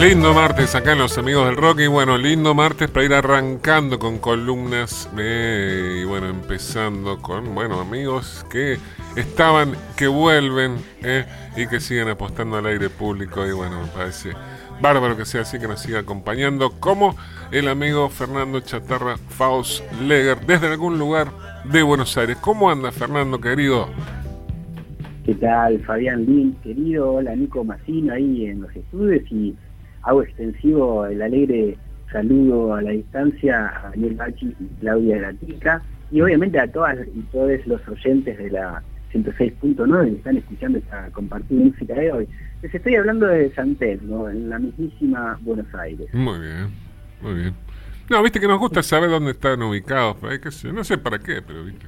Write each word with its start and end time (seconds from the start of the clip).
Lindo 0.00 0.32
martes 0.32 0.74
acá 0.74 0.92
en 0.92 0.98
Los 0.98 1.18
Amigos 1.18 1.44
del 1.44 1.56
Rock 1.56 1.80
y 1.80 1.86
bueno, 1.86 2.16
lindo 2.16 2.54
martes 2.54 2.88
para 2.88 3.04
ir 3.04 3.12
arrancando 3.12 3.98
con 3.98 4.16
columnas 4.16 5.10
eh, 5.18 5.98
y 6.00 6.04
bueno, 6.06 6.26
empezando 6.28 7.18
con, 7.18 7.54
bueno, 7.54 7.78
amigos 7.78 8.46
que 8.50 8.78
estaban, 9.14 9.72
que 9.98 10.08
vuelven 10.08 10.76
eh, 11.02 11.26
y 11.54 11.66
que 11.66 11.80
siguen 11.80 12.08
apostando 12.08 12.56
al 12.56 12.64
aire 12.64 12.88
público 12.88 13.46
y 13.46 13.52
bueno, 13.52 13.82
me 13.82 13.88
parece 13.88 14.30
bárbaro 14.80 15.18
que 15.18 15.26
sea 15.26 15.42
así, 15.42 15.58
que 15.58 15.68
nos 15.68 15.80
siga 15.82 15.98
acompañando 15.98 16.70
como 16.80 17.14
el 17.52 17.68
amigo 17.68 18.08
Fernando 18.08 18.60
Chatarra 18.60 19.18
Faust 19.18 19.82
Leger 20.00 20.40
desde 20.46 20.68
algún 20.68 20.98
lugar 20.98 21.28
de 21.64 21.82
Buenos 21.82 22.16
Aires. 22.16 22.38
¿Cómo 22.40 22.70
anda 22.70 22.90
Fernando, 22.90 23.38
querido? 23.38 23.86
¿Qué 25.26 25.34
tal, 25.34 25.78
Fabián 25.80 26.24
Lin, 26.24 26.56
querido? 26.62 27.12
Hola, 27.12 27.36
Nico 27.36 27.62
Massino 27.64 28.14
ahí 28.14 28.46
en 28.46 28.62
los 28.62 28.74
estudios 28.74 29.30
y 29.30 29.54
hago 30.02 30.22
extensivo 30.22 31.06
el 31.06 31.22
alegre 31.22 31.76
saludo 32.12 32.74
a 32.74 32.82
la 32.82 32.90
distancia 32.90 33.72
a 33.76 33.90
Daniel 33.90 34.14
Bachi 34.14 34.46
y 34.58 34.80
Claudia 34.80 35.18
Gatica 35.18 35.82
y 36.10 36.20
obviamente 36.20 36.58
a 36.58 36.66
todas 36.66 36.98
y 37.14 37.20
todos 37.32 37.66
los 37.66 37.86
oyentes 37.88 38.36
de 38.38 38.50
la 38.50 38.82
106.9 39.12 40.04
que 40.04 40.16
están 40.16 40.36
escuchando 40.36 40.78
esta 40.78 41.10
compartida 41.10 41.64
música 41.64 41.94
de 41.94 42.12
hoy. 42.12 42.28
Les 42.62 42.74
estoy 42.74 42.94
hablando 42.96 43.26
de 43.26 43.50
Santel, 43.54 44.00
¿no? 44.02 44.28
en 44.28 44.50
la 44.50 44.58
mismísima 44.58 45.38
Buenos 45.42 45.72
Aires. 45.74 46.12
Muy 46.12 46.38
bien, 46.40 46.68
muy 47.20 47.34
bien. 47.34 47.54
No, 48.08 48.22
viste 48.22 48.40
que 48.40 48.48
nos 48.48 48.58
gusta 48.58 48.82
saber 48.82 49.10
dónde 49.10 49.32
están 49.32 49.62
ubicados, 49.62 50.16
no 50.72 50.84
sé 50.84 50.98
para 50.98 51.18
qué, 51.18 51.42
pero 51.46 51.64
viste. 51.64 51.86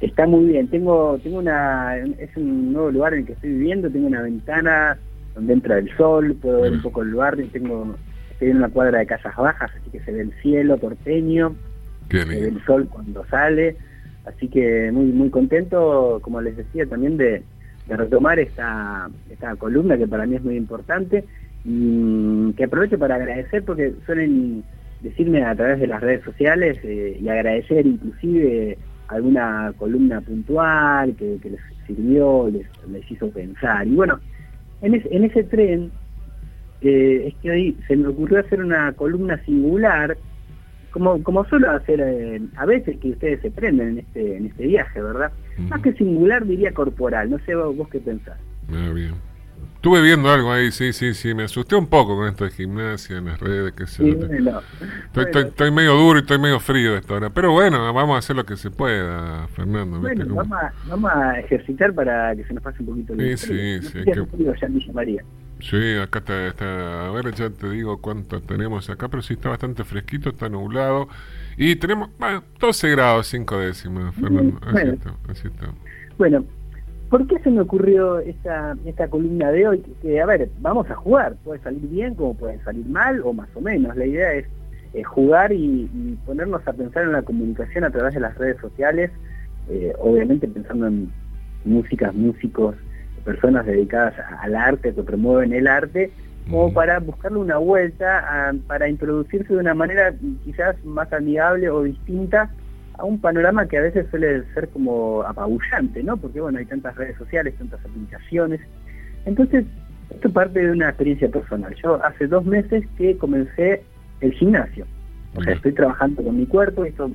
Está 0.00 0.26
muy 0.26 0.44
bien, 0.46 0.68
tengo, 0.68 1.18
tengo 1.22 1.38
una, 1.38 1.96
es 1.96 2.36
un 2.36 2.72
nuevo 2.72 2.90
lugar 2.90 3.14
en 3.14 3.20
el 3.20 3.26
que 3.26 3.32
estoy 3.32 3.50
viviendo, 3.50 3.88
tengo 3.88 4.08
una 4.08 4.22
ventana 4.22 4.98
donde 5.36 5.52
entra 5.52 5.78
el 5.78 5.94
sol, 5.96 6.34
puedo 6.40 6.62
ver 6.62 6.72
un 6.72 6.82
poco 6.82 7.02
el 7.02 7.14
barrio, 7.14 7.46
tengo, 7.52 7.94
estoy 8.32 8.50
en 8.50 8.56
una 8.56 8.70
cuadra 8.70 8.98
de 8.98 9.06
casas 9.06 9.36
bajas, 9.36 9.70
así 9.78 9.90
que 9.90 10.00
se 10.00 10.10
ve 10.10 10.22
el 10.22 10.32
cielo 10.40 10.78
porteño, 10.78 11.54
se 12.10 12.24
ve 12.24 12.48
el 12.48 12.64
sol 12.64 12.88
cuando 12.88 13.24
sale, 13.26 13.76
así 14.24 14.48
que 14.48 14.90
muy 14.90 15.04
muy 15.12 15.28
contento, 15.28 16.20
como 16.22 16.40
les 16.40 16.56
decía 16.56 16.86
también 16.86 17.18
de, 17.18 17.42
retomar 17.88 18.40
esta, 18.40 19.08
esta 19.30 19.54
columna 19.54 19.96
que 19.96 20.08
para 20.08 20.26
mí 20.26 20.34
es 20.34 20.42
muy 20.42 20.56
importante 20.56 21.24
y 21.64 22.52
que 22.54 22.64
aprovecho 22.64 22.98
para 22.98 23.14
agradecer 23.14 23.62
porque 23.62 23.94
suelen 24.06 24.64
decirme 25.02 25.44
a 25.44 25.54
través 25.54 25.78
de 25.78 25.86
las 25.86 26.00
redes 26.00 26.24
sociales 26.24 26.78
eh, 26.82 27.16
y 27.20 27.28
agradecer 27.28 27.86
inclusive 27.86 28.76
alguna 29.06 29.72
columna 29.76 30.20
puntual 30.20 31.14
que, 31.14 31.38
les 31.44 31.60
sirvió, 31.86 32.48
les, 32.50 32.66
les 32.90 33.08
hizo 33.08 33.30
pensar. 33.30 33.86
Y 33.86 33.94
bueno, 33.94 34.18
en, 34.82 35.24
ese 35.24 35.44
tren 35.44 35.90
eh, 36.80 37.28
es 37.28 37.34
que 37.36 37.50
hoy 37.50 37.76
se 37.86 37.96
me 37.96 38.08
ocurrió 38.08 38.40
hacer 38.40 38.62
una 38.62 38.92
columna 38.92 39.42
singular, 39.44 40.16
como, 40.90 41.22
como 41.22 41.44
suelo 41.44 41.70
hacer 41.70 42.00
eh, 42.00 42.40
a 42.56 42.66
veces 42.66 42.98
que 42.98 43.10
ustedes 43.10 43.40
se 43.42 43.50
prenden 43.50 43.88
en 43.88 43.98
este, 43.98 44.36
en 44.36 44.46
este 44.46 44.66
viaje, 44.66 45.00
¿verdad? 45.00 45.32
Más 45.70 45.80
que 45.82 45.92
singular 45.94 46.44
diría 46.46 46.72
corporal, 46.72 47.30
no 47.30 47.38
sé 47.40 47.54
vos, 47.54 47.88
qué 47.88 47.98
pensás. 47.98 48.38
Ah, 48.70 48.90
bien. 48.94 49.14
Estuve 49.86 50.02
viendo 50.02 50.28
algo 50.28 50.50
ahí, 50.50 50.72
sí, 50.72 50.92
sí, 50.92 51.14
sí, 51.14 51.32
me 51.32 51.44
asusté 51.44 51.76
un 51.76 51.86
poco 51.86 52.16
con 52.16 52.26
esto 52.26 52.42
de 52.42 52.50
gimnasia 52.50 53.18
en 53.18 53.26
las 53.26 53.38
redes, 53.38 53.72
que 53.72 53.86
se 53.86 54.02
estoy, 55.14 55.70
medio 55.70 55.94
duro 55.94 56.18
y 56.18 56.22
estoy 56.22 56.40
medio 56.40 56.58
frío 56.58 56.94
de 56.94 56.98
esta 56.98 57.14
hora, 57.14 57.30
pero 57.30 57.52
bueno, 57.52 57.92
vamos 57.94 58.16
a 58.16 58.18
hacer 58.18 58.34
lo 58.34 58.44
que 58.44 58.56
se 58.56 58.72
pueda, 58.72 59.46
Fernando. 59.46 60.00
Bueno, 60.00 60.26
vamos 60.34 60.58
a, 60.58 60.72
vamos 60.88 61.12
a, 61.14 61.38
ejercitar 61.38 61.94
para 61.94 62.34
que 62.34 62.42
se 62.42 62.52
nos 62.52 62.64
pase 62.64 62.80
un 62.80 62.86
poquito 62.86 63.12
el 63.12 63.38
Sí, 63.38 63.78
sí, 63.80 63.80
sí. 63.80 65.18
Sí, 65.60 65.96
acá 66.02 66.18
está, 66.18 67.06
a 67.06 67.10
ver, 67.12 67.32
ya 67.34 67.50
te 67.50 67.70
digo 67.70 68.00
cuánto 68.00 68.40
tenemos 68.40 68.90
acá, 68.90 69.06
pero 69.06 69.22
sí 69.22 69.34
está 69.34 69.50
bastante 69.50 69.84
fresquito, 69.84 70.30
está 70.30 70.48
nublado, 70.48 71.06
y 71.56 71.76
tenemos, 71.76 72.10
bueno, 72.18 72.42
12 72.58 72.90
grados, 72.90 73.28
5 73.28 73.58
décimas, 73.60 74.16
Fernando, 74.16 74.58
así, 74.66 74.88
está, 74.88 75.14
así 75.28 75.46
está. 75.46 75.68
Bueno, 76.18 76.44
¿Por 77.10 77.26
qué 77.28 77.38
se 77.38 77.50
me 77.50 77.60
ocurrió 77.60 78.18
esta, 78.18 78.76
esta 78.84 79.08
columna 79.08 79.52
de 79.52 79.68
hoy? 79.68 79.82
Que, 80.02 80.20
a 80.20 80.26
ver, 80.26 80.48
vamos 80.60 80.90
a 80.90 80.94
jugar, 80.96 81.36
puede 81.44 81.60
salir 81.60 81.88
bien 81.88 82.14
como 82.14 82.34
puede 82.34 82.58
salir 82.64 82.84
mal 82.86 83.20
o 83.22 83.32
más 83.32 83.48
o 83.54 83.60
menos. 83.60 83.96
La 83.96 84.06
idea 84.06 84.32
es 84.34 84.46
jugar 85.04 85.52
y, 85.52 86.18
ponernos 86.24 86.66
a 86.66 86.72
pensar 86.72 87.04
en 87.04 87.12
la 87.12 87.22
comunicación 87.22 87.84
a 87.84 87.90
través 87.90 88.14
de 88.14 88.20
las 88.20 88.36
redes 88.36 88.56
sociales, 88.60 89.10
eh, 89.68 89.92
obviamente 89.98 90.48
pensando 90.48 90.86
en 90.86 91.12
músicas, 91.64 92.14
músicos, 92.14 92.74
personas 93.24 93.66
dedicadas 93.66 94.14
al 94.40 94.54
arte, 94.54 94.94
que 94.94 95.02
promueven 95.02 95.52
el 95.52 95.66
arte, 95.66 96.10
como 96.48 96.72
para 96.72 97.00
buscarle 97.00 97.38
una 97.38 97.58
vuelta, 97.58 98.54
para 98.68 98.88
introducirse 98.88 99.52
de 99.52 99.58
una 99.58 99.74
manera 99.74 100.14
quizás 100.44 100.76
más 100.84 101.12
amigable 101.12 101.68
o 101.68 101.82
distinta 101.82 102.50
a 102.98 103.04
un 103.04 103.20
panorama 103.20 103.66
que 103.66 103.78
a 103.78 103.82
veces 103.82 104.06
suele 104.10 104.44
ser 104.54 104.68
como 104.68 105.22
apabullante, 105.22 106.02
¿no? 106.02 106.16
Porque 106.16 106.40
bueno, 106.40 106.58
hay 106.58 106.66
tantas 106.66 106.94
redes 106.96 107.16
sociales, 107.16 107.54
tantas 107.58 107.84
aplicaciones. 107.84 108.60
Entonces, 109.24 109.64
esto 110.10 110.30
parte 110.30 110.60
de 110.60 110.70
una 110.70 110.88
experiencia 110.88 111.28
personal. 111.28 111.74
Yo 111.82 112.02
hace 112.04 112.26
dos 112.26 112.44
meses 112.44 112.84
que 112.96 113.16
comencé 113.16 113.82
el 114.20 114.32
gimnasio. 114.32 114.86
O 115.34 115.42
sea, 115.42 115.52
estoy 115.52 115.72
trabajando 115.72 116.22
con 116.22 116.38
mi 116.38 116.46
cuerpo, 116.46 116.84
esto 116.84 117.10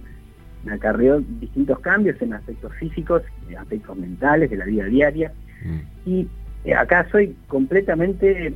me 0.64 0.74
acarreó 0.74 1.20
distintos 1.22 1.80
cambios 1.80 2.22
en 2.22 2.34
aspectos 2.34 2.72
físicos, 2.76 3.24
en 3.50 3.58
aspectos 3.58 3.98
mentales, 3.98 4.50
de 4.52 4.58
la 4.58 4.66
vida 4.66 4.86
diaria. 4.86 5.32
Mm. 5.64 6.10
Y 6.10 6.28
eh, 6.66 6.76
acá 6.76 7.08
soy 7.12 7.36
completamente 7.48 8.54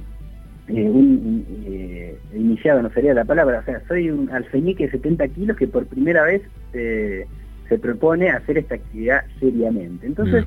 eh, 0.68 0.90
un, 0.90 1.46
eh, 1.66 2.18
iniciado, 2.34 2.82
no 2.82 2.90
sería 2.90 3.14
la 3.14 3.26
palabra, 3.26 3.60
o 3.60 3.64
sea, 3.64 3.82
soy 3.88 4.10
un 4.10 4.30
alfeñique 4.32 4.86
de 4.86 4.92
70 4.92 5.28
kilos 5.30 5.58
que 5.58 5.68
por 5.68 5.86
primera 5.86 6.24
vez 6.24 6.42
se 6.74 7.80
propone 7.80 8.30
hacer 8.30 8.58
esta 8.58 8.76
actividad 8.76 9.24
seriamente. 9.40 10.06
Entonces, 10.06 10.46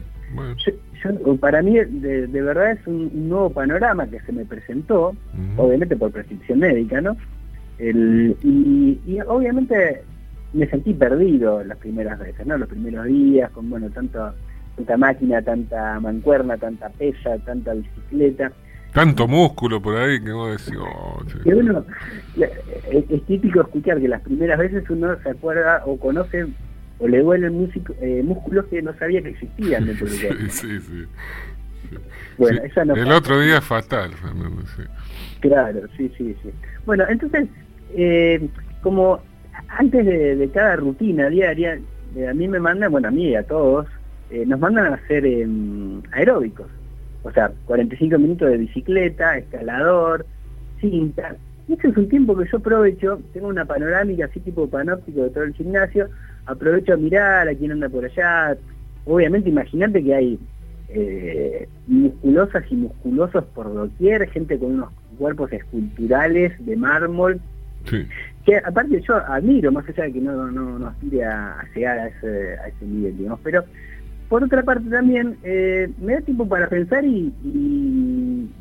para 1.40 1.62
mí 1.62 1.78
de, 1.78 2.26
verdad 2.26 2.72
es 2.72 2.86
un, 2.86 3.28
nuevo 3.28 3.50
panorama 3.50 4.06
que 4.06 4.20
se 4.20 4.32
me 4.32 4.44
presentó, 4.44 5.16
obviamente 5.56 5.96
por 5.96 6.12
prescripción 6.12 6.58
médica, 6.58 7.00
¿no? 7.00 7.16
y, 7.80 9.18
obviamente 9.26 10.02
me 10.52 10.66
sentí 10.68 10.94
perdido 10.94 11.62
las 11.64 11.78
primeras 11.78 12.18
veces, 12.18 12.46
¿no? 12.46 12.56
Los 12.56 12.68
primeros 12.68 13.04
días, 13.06 13.50
con, 13.50 13.68
bueno, 13.68 13.90
tanto, 13.90 14.32
tanta 14.76 14.96
máquina, 14.96 15.42
tanta 15.42 16.00
mancuerna, 16.00 16.56
tanta 16.56 16.88
pesa, 16.90 17.38
tanta 17.38 17.74
bicicleta. 17.74 18.52
Tanto 18.92 19.28
músculo 19.28 19.80
por 19.82 19.96
ahí 19.96 20.20
que 20.20 20.32
vos 20.32 20.50
decís, 20.50 20.78
oh, 20.80 21.22
es, 22.90 23.26
típico 23.26 23.60
escuchar 23.60 24.00
que 24.00 24.08
las 24.08 24.22
primeras 24.22 24.58
veces 24.58 24.88
uno 24.88 25.14
se 25.22 25.30
acuerda 25.30 25.82
o 25.84 25.98
conoce 25.98 26.46
o 26.98 27.06
le 27.06 27.20
duelen 27.20 27.70
eh, 28.00 28.22
músculos 28.24 28.64
que 28.66 28.82
no 28.82 28.94
sabía 28.94 29.22
que 29.22 29.30
existían 29.30 29.86
dentro 29.86 30.06
del 30.06 30.20
cuerpo. 30.26 30.44
Sí, 30.48 30.80
sí, 30.80 31.04
Bueno, 32.38 32.62
esa 32.62 32.84
no 32.84 32.94
El 32.94 33.12
otro 33.12 33.38
día 33.40 33.58
es 33.58 33.64
fatal, 33.64 34.12
Fernando, 34.14 34.62
sí. 34.76 34.82
Claro, 35.40 35.80
sí, 35.96 36.10
sí, 36.16 36.34
sí. 36.42 36.50
Bueno, 36.86 37.04
entonces, 37.08 37.46
eh, 37.94 38.48
como 38.82 39.20
antes 39.68 40.06
de, 40.06 40.50
cada 40.52 40.76
rutina 40.76 41.28
diaria, 41.28 41.78
eh, 42.16 42.26
a 42.26 42.32
mí 42.32 42.48
me 42.48 42.58
mandan, 42.58 42.90
bueno, 42.90 43.08
a 43.08 43.10
mí 43.10 43.28
y 43.28 43.36
a 43.36 43.42
todos, 43.44 43.86
nos 44.46 44.60
mandan 44.60 44.92
a 44.92 44.96
hacer 44.96 45.24
em, 45.24 46.02
aeróbicos. 46.12 46.66
O 47.28 47.32
sea, 47.32 47.52
45 47.66 48.18
minutos 48.18 48.50
de 48.50 48.56
bicicleta, 48.56 49.36
escalador, 49.36 50.24
cinta. 50.80 51.36
Ese 51.68 51.88
es 51.88 51.96
un 51.96 52.08
tiempo 52.08 52.34
que 52.34 52.48
yo 52.50 52.56
aprovecho, 52.56 53.20
tengo 53.34 53.48
una 53.48 53.66
panorámica 53.66 54.24
así 54.24 54.40
tipo 54.40 54.66
panóptico 54.66 55.24
de 55.24 55.30
todo 55.30 55.44
el 55.44 55.52
gimnasio, 55.52 56.08
aprovecho 56.46 56.94
a 56.94 56.96
mirar 56.96 57.46
a 57.46 57.54
quién 57.54 57.72
anda 57.72 57.90
por 57.90 58.06
allá. 58.06 58.56
Obviamente 59.04 59.50
imagínate 59.50 60.02
que 60.02 60.14
hay 60.14 60.38
eh, 60.88 61.68
musculosas 61.86 62.64
y 62.70 62.76
musculosos 62.76 63.44
por 63.54 63.74
doquier, 63.74 64.26
gente 64.30 64.58
con 64.58 64.76
unos 64.76 64.88
cuerpos 65.18 65.52
esculturales 65.52 66.52
de 66.64 66.76
mármol, 66.76 67.38
que 68.46 68.56
aparte 68.56 69.02
yo 69.06 69.16
admiro, 69.16 69.70
más 69.70 69.86
allá 69.86 70.04
de 70.04 70.12
que 70.14 70.20
no, 70.20 70.50
no, 70.50 70.78
no 70.78 70.86
aspire 70.86 71.24
a, 71.24 71.62
llegar 71.74 71.98
a 71.98 72.08
ese, 72.08 72.58
a 72.58 72.68
ese 72.68 72.86
nivel, 72.86 73.18
digamos, 73.18 73.40
pero 73.42 73.64
por 74.28 74.44
otra 74.44 74.62
parte 74.62 74.88
también 74.90 75.38
eh, 75.42 75.90
me 75.98 76.14
da 76.14 76.20
tiempo 76.20 76.46
para 76.46 76.68
pensar 76.68 77.04
y, 77.04 77.32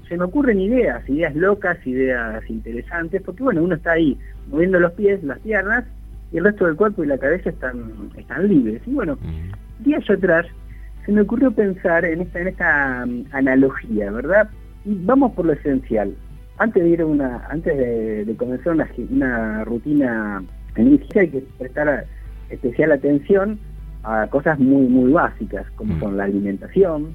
se 0.08 0.18
me 0.18 0.24
ocurren 0.24 0.62
ideas, 0.62 1.08
ideas 1.10 1.36
locas, 1.36 1.78
ideas 1.86 2.42
interesantes, 2.50 3.22
porque 3.22 3.44
bueno, 3.44 3.62
uno 3.62 3.76
está 3.76 3.92
ahí 3.92 4.18
moviendo 4.50 4.80
los 4.80 4.94
pies, 4.94 5.22
las 5.24 5.40
piernas, 5.40 5.84
y 6.32 6.38
el 6.38 6.46
resto 6.46 6.66
del 6.66 6.78
cuerpo 6.78 7.04
y 7.04 7.08
la 7.08 7.18
cabeza 7.18 7.50
están, 7.50 8.10
están 8.16 8.48
libres. 8.48 8.82
Y 8.86 8.94
bueno, 8.94 9.18
días 9.80 10.10
atrás 10.10 10.46
se 11.06 11.12
me 11.12 11.22
ocurrió 11.22 11.52
pensar 11.52 12.06
en 12.06 12.22
esta, 12.22 12.40
en 12.40 12.48
esta 12.48 13.06
mm, 13.06 13.26
analogía, 13.32 14.10
¿verdad? 14.12 14.50
Y 14.86 14.96
vamos 15.04 15.34
por 15.34 15.46
lo 15.46 15.54
esencial. 15.54 16.16
Antes 16.58 16.84
de 16.84 16.90
ir 16.90 17.04
una, 17.04 17.46
antes 17.50 17.78
de, 17.78 18.36
comenzar 18.38 18.74
una, 18.74 18.88
una 19.10 19.66
rutina 19.66 20.42
en 20.76 21.02
hay 21.16 21.30
que 21.30 21.44
prestar 21.58 22.06
especial 22.50 22.94
atención 22.94 23.60
a 24.04 24.28
cosas 24.28 24.60
muy 24.60 24.88
muy 24.88 25.12
básicas 25.12 25.66
como 25.76 25.96
mm. 25.96 26.00
son 26.00 26.18
la 26.18 26.24
alimentación, 26.26 27.14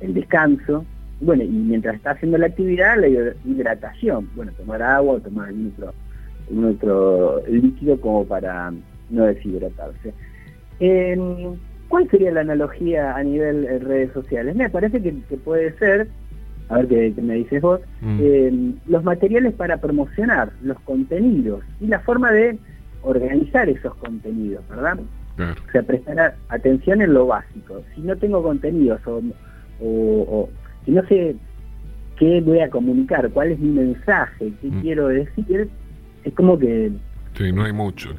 el 0.00 0.14
descanso 0.14 0.84
bueno, 1.20 1.44
y 1.44 1.48
mientras 1.48 1.96
está 1.96 2.10
haciendo 2.10 2.36
la 2.38 2.46
actividad, 2.46 2.96
la 2.98 3.08
hidratación, 3.08 4.28
bueno, 4.34 4.52
tomar 4.52 4.82
agua 4.82 5.14
o 5.14 5.20
tomar 5.20 5.48
algún 5.48 5.72
otro, 5.72 5.94
otro 6.68 7.42
líquido 7.48 8.00
como 8.00 8.26
para 8.26 8.72
no 9.08 9.24
deshidratarse. 9.24 10.12
¿Cuál 11.88 12.10
sería 12.10 12.32
la 12.32 12.40
analogía 12.40 13.16
a 13.16 13.22
nivel 13.22 13.62
de 13.62 13.78
redes 13.78 14.12
sociales? 14.12 14.56
Me 14.56 14.68
parece 14.68 15.00
que, 15.00 15.12
puede 15.38 15.72
ser, 15.78 16.08
a 16.68 16.78
ver 16.78 16.88
qué, 16.88 17.22
me 17.22 17.36
dices 17.36 17.62
vos, 17.62 17.80
mm. 18.02 18.70
los 18.86 19.02
materiales 19.04 19.54
para 19.54 19.78
promocionar 19.78 20.52
los 20.62 20.78
contenidos 20.80 21.64
y 21.80 21.86
la 21.86 22.00
forma 22.00 22.30
de 22.32 22.58
organizar 23.02 23.68
esos 23.68 23.94
contenidos, 23.94 24.68
¿verdad? 24.68 24.98
O 25.38 25.70
sea, 25.70 25.82
prestar 25.82 26.34
atención 26.48 27.02
en 27.02 27.12
lo 27.12 27.26
básico. 27.26 27.82
Si 27.94 28.00
no 28.00 28.16
tengo 28.16 28.42
contenidos 28.42 29.00
o, 29.06 30.48
si 30.84 30.90
no 30.90 31.06
sé 31.08 31.36
qué 32.18 32.40
voy 32.40 32.60
a 32.60 32.70
comunicar, 32.70 33.28
cuál 33.30 33.52
es 33.52 33.58
mi 33.58 33.68
mensaje, 33.68 34.52
qué 34.60 34.68
mm. 34.68 34.80
quiero 34.80 35.08
decir, 35.08 35.68
es 36.24 36.34
como 36.34 36.58
que... 36.58 36.90
Sí, 37.36 37.52
no 37.52 37.64
hay 37.64 37.72
mucho. 37.72 38.14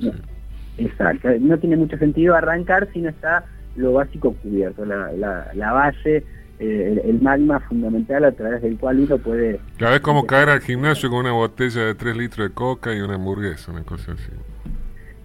Exacto, 0.77 1.29
no 1.39 1.57
tiene 1.57 1.77
mucho 1.77 1.97
sentido 1.97 2.35
arrancar 2.35 2.87
si 2.93 3.01
no 3.01 3.09
está 3.09 3.45
lo 3.75 3.93
básico 3.93 4.33
cubierto, 4.33 4.85
la, 4.85 5.11
la, 5.53 5.71
base, 5.71 6.23
eh, 6.59 7.01
el, 7.03 7.21
magma 7.21 7.59
fundamental 7.61 8.25
a 8.25 8.31
través 8.31 8.61
del 8.61 8.77
cual 8.77 8.99
uno 8.99 9.17
puede... 9.17 9.59
Ya 9.79 9.89
ves 9.89 10.01
como 10.01 10.27
caer 10.27 10.49
al 10.49 10.61
gimnasio 10.61 11.09
con 11.09 11.19
una 11.19 11.31
botella 11.31 11.85
de 11.85 11.95
3 11.95 12.17
litros 12.17 12.49
de 12.49 12.53
coca 12.53 12.93
y 12.93 13.01
una 13.01 13.15
hamburguesa, 13.15 13.71
una 13.71 13.83
cosa 13.83 14.11
así. 14.13 14.31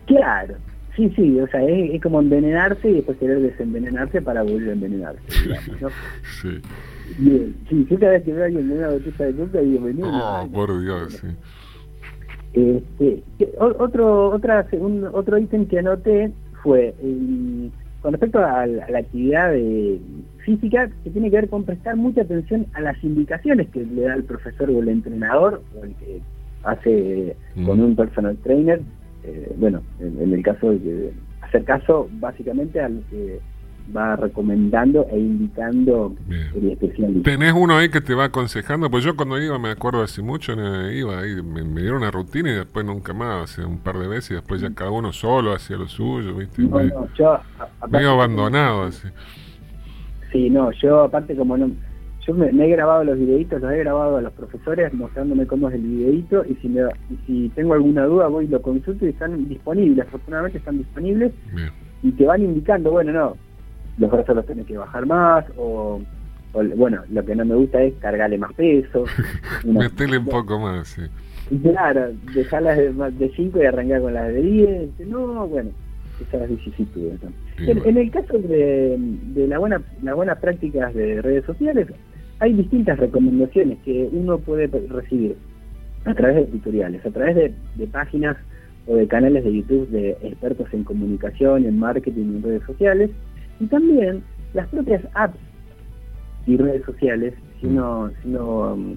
Claro, 0.06 0.56
sí, 0.96 1.12
sí, 1.16 1.40
o 1.40 1.46
sea, 1.48 1.62
es, 1.64 2.00
como 2.02 2.20
envenenarse 2.20 2.90
y 2.90 2.94
después 2.94 3.18
querer 3.18 3.40
desenvenenarse 3.40 4.22
para 4.22 4.42
volver 4.42 4.70
a 4.70 4.72
envenenarse, 4.72 5.20
sí. 6.42 6.60
Bien, 7.18 7.54
sí, 7.68 7.86
yo 7.90 7.98
cada 7.98 8.12
vez 8.12 8.22
que 8.22 8.32
veo 8.32 8.42
a 8.42 8.46
alguien 8.46 8.68
de 8.68 8.78
una 8.78 8.88
botella 8.88 9.24
de 9.26 9.34
coca 9.34 9.60
digo, 9.60 9.84
veneno. 9.84 10.42
Oh, 10.42 10.48
por 10.50 10.80
Dios, 10.80 11.14
sí. 11.14 11.28
Este, 12.54 13.22
otro, 13.58 14.28
otra, 14.30 14.66
otro 15.12 15.38
ítem 15.38 15.66
que 15.66 15.78
anoté 15.78 16.32
fue 16.62 16.94
con 18.02 18.12
respecto 18.12 18.44
a 18.44 18.66
la, 18.66 18.98
actividad 18.98 19.52
física, 20.44 20.90
que 21.02 21.10
tiene 21.10 21.30
que 21.30 21.36
ver 21.36 21.48
con 21.48 21.64
prestar 21.64 21.96
mucha 21.96 22.22
atención 22.22 22.66
a 22.74 22.80
las 22.80 23.02
indicaciones 23.02 23.68
que 23.70 23.84
le 23.84 24.02
da 24.02 24.14
el 24.14 24.24
profesor 24.24 24.68
o 24.70 24.80
el 24.80 24.88
entrenador, 24.88 25.62
o 25.74 25.84
el 25.84 25.94
que 25.94 26.20
hace 26.64 27.36
con 27.64 27.80
un 27.80 27.96
personal 27.96 28.36
trainer, 28.38 28.82
eh, 29.24 29.54
bueno, 29.56 29.82
en, 30.00 30.32
el 30.32 30.42
caso 30.42 30.70
de 30.70 31.12
hacer 31.40 31.64
caso 31.64 32.08
básicamente 32.12 32.80
a 32.80 32.88
lo 32.88 33.00
que 33.10 33.40
va 33.94 34.16
recomendando 34.16 35.06
e 35.10 35.18
indicando 35.18 36.14
el 36.28 36.70
especialista. 36.70 37.30
¿Tenés 37.30 37.52
uno 37.52 37.76
ahí 37.76 37.88
que 37.88 38.00
te 38.00 38.14
va 38.14 38.24
aconsejando? 38.24 38.90
Pues 38.90 39.04
yo 39.04 39.16
cuando 39.16 39.40
iba, 39.40 39.58
me 39.58 39.70
acuerdo 39.70 40.02
hace 40.02 40.22
mucho, 40.22 40.52
iba 40.52 41.20
ahí, 41.20 41.42
me, 41.42 41.80
dieron 41.80 41.98
una 41.98 42.10
rutina 42.10 42.50
y 42.50 42.54
después 42.54 42.86
nunca 42.86 43.12
más, 43.12 43.50
hace 43.50 43.64
un 43.64 43.78
par 43.78 43.98
de 43.98 44.06
veces 44.06 44.30
y 44.30 44.34
después 44.34 44.60
ya 44.60 44.72
cada 44.72 44.90
uno 44.90 45.12
solo 45.12 45.52
hacía 45.52 45.76
lo 45.76 45.88
suyo, 45.88 46.36
¿viste? 46.36 46.62
medio 46.62 48.10
abandonado 48.10 48.84
así. 48.84 49.08
Sí, 50.30 50.48
no, 50.48 50.70
yo 50.72 51.02
aparte 51.02 51.36
como 51.36 51.56
no 51.56 51.70
yo 52.26 52.34
me, 52.34 52.46
he 52.48 52.70
grabado 52.70 53.04
los 53.04 53.18
videitos, 53.18 53.60
los 53.60 53.72
he 53.72 53.78
grabado 53.78 54.16
a 54.16 54.22
los 54.22 54.32
profesores 54.32 54.92
mostrándome 54.94 55.46
cómo 55.46 55.68
es 55.68 55.74
el 55.74 55.82
videito 55.82 56.44
y 56.44 56.54
si, 56.56 56.68
me, 56.68 56.82
si 57.26 57.48
tengo 57.54 57.74
alguna 57.74 58.04
duda 58.04 58.28
voy 58.28 58.44
y 58.44 58.48
lo 58.48 58.62
consulto 58.62 59.04
y 59.04 59.10
están 59.10 59.48
disponibles, 59.48 60.06
afortunadamente 60.06 60.58
están 60.58 60.78
disponibles 60.78 61.32
y 62.02 62.12
te 62.12 62.24
van 62.24 62.42
indicando, 62.42 62.92
bueno, 62.92 63.12
no, 63.12 63.36
los 63.98 64.10
brazos 64.10 64.36
los 64.36 64.46
tenés 64.46 64.66
que 64.66 64.78
bajar 64.78 65.04
más 65.06 65.44
o, 65.56 66.00
bueno, 66.76 67.02
lo 67.10 67.24
que 67.24 67.34
no 67.34 67.44
me 67.44 67.54
gusta 67.54 67.82
es 67.82 67.94
cargarle 67.94 68.38
más 68.38 68.52
peso. 68.52 69.04
Metele 69.64 70.18
un 70.18 70.26
poco 70.26 70.58
más, 70.58 70.88
sí. 70.88 71.02
Claro, 71.62 72.12
dejarlas 72.34 72.78
de 73.18 73.32
5 73.34 73.62
y 73.62 73.66
arrancar 73.66 74.00
con 74.00 74.14
las 74.14 74.28
de 74.28 74.42
10, 74.42 75.08
no, 75.08 75.46
bueno, 75.48 75.70
esas 76.20 76.48
vicisitudes. 76.48 77.20
En, 77.58 77.84
en, 77.84 77.96
el 77.96 78.10
caso 78.10 78.38
de, 78.38 78.96
de 78.98 79.48
la 79.48 79.58
buena, 79.58 79.82
las 80.02 80.14
buenas 80.14 80.38
prácticas 80.38 80.94
de 80.94 81.20
redes 81.20 81.44
sociales, 81.44 81.88
hay 82.42 82.54
distintas 82.54 82.98
recomendaciones 82.98 83.78
que 83.84 84.08
uno 84.10 84.36
puede 84.36 84.66
recibir 84.66 85.36
a 86.04 86.12
través 86.12 86.34
de 86.34 86.44
tutoriales, 86.46 87.06
a 87.06 87.10
través 87.12 87.36
de, 87.36 87.86
páginas 87.86 88.36
o 88.88 88.96
de 88.96 89.06
canales 89.06 89.44
de 89.44 89.58
YouTube 89.58 89.88
de 89.90 90.10
expertos 90.22 90.66
en 90.72 90.82
comunicación, 90.82 91.64
en 91.64 91.78
marketing 91.78 92.32
y 92.32 92.36
en 92.38 92.42
redes 92.42 92.62
sociales, 92.64 93.10
y 93.60 93.66
también 93.66 94.24
las 94.54 94.66
propias 94.70 95.02
apps 95.14 95.38
y 96.48 96.56
redes 96.56 96.84
sociales, 96.84 97.32
si 97.60 97.68
uno, 97.68 98.10
um, 98.24 98.96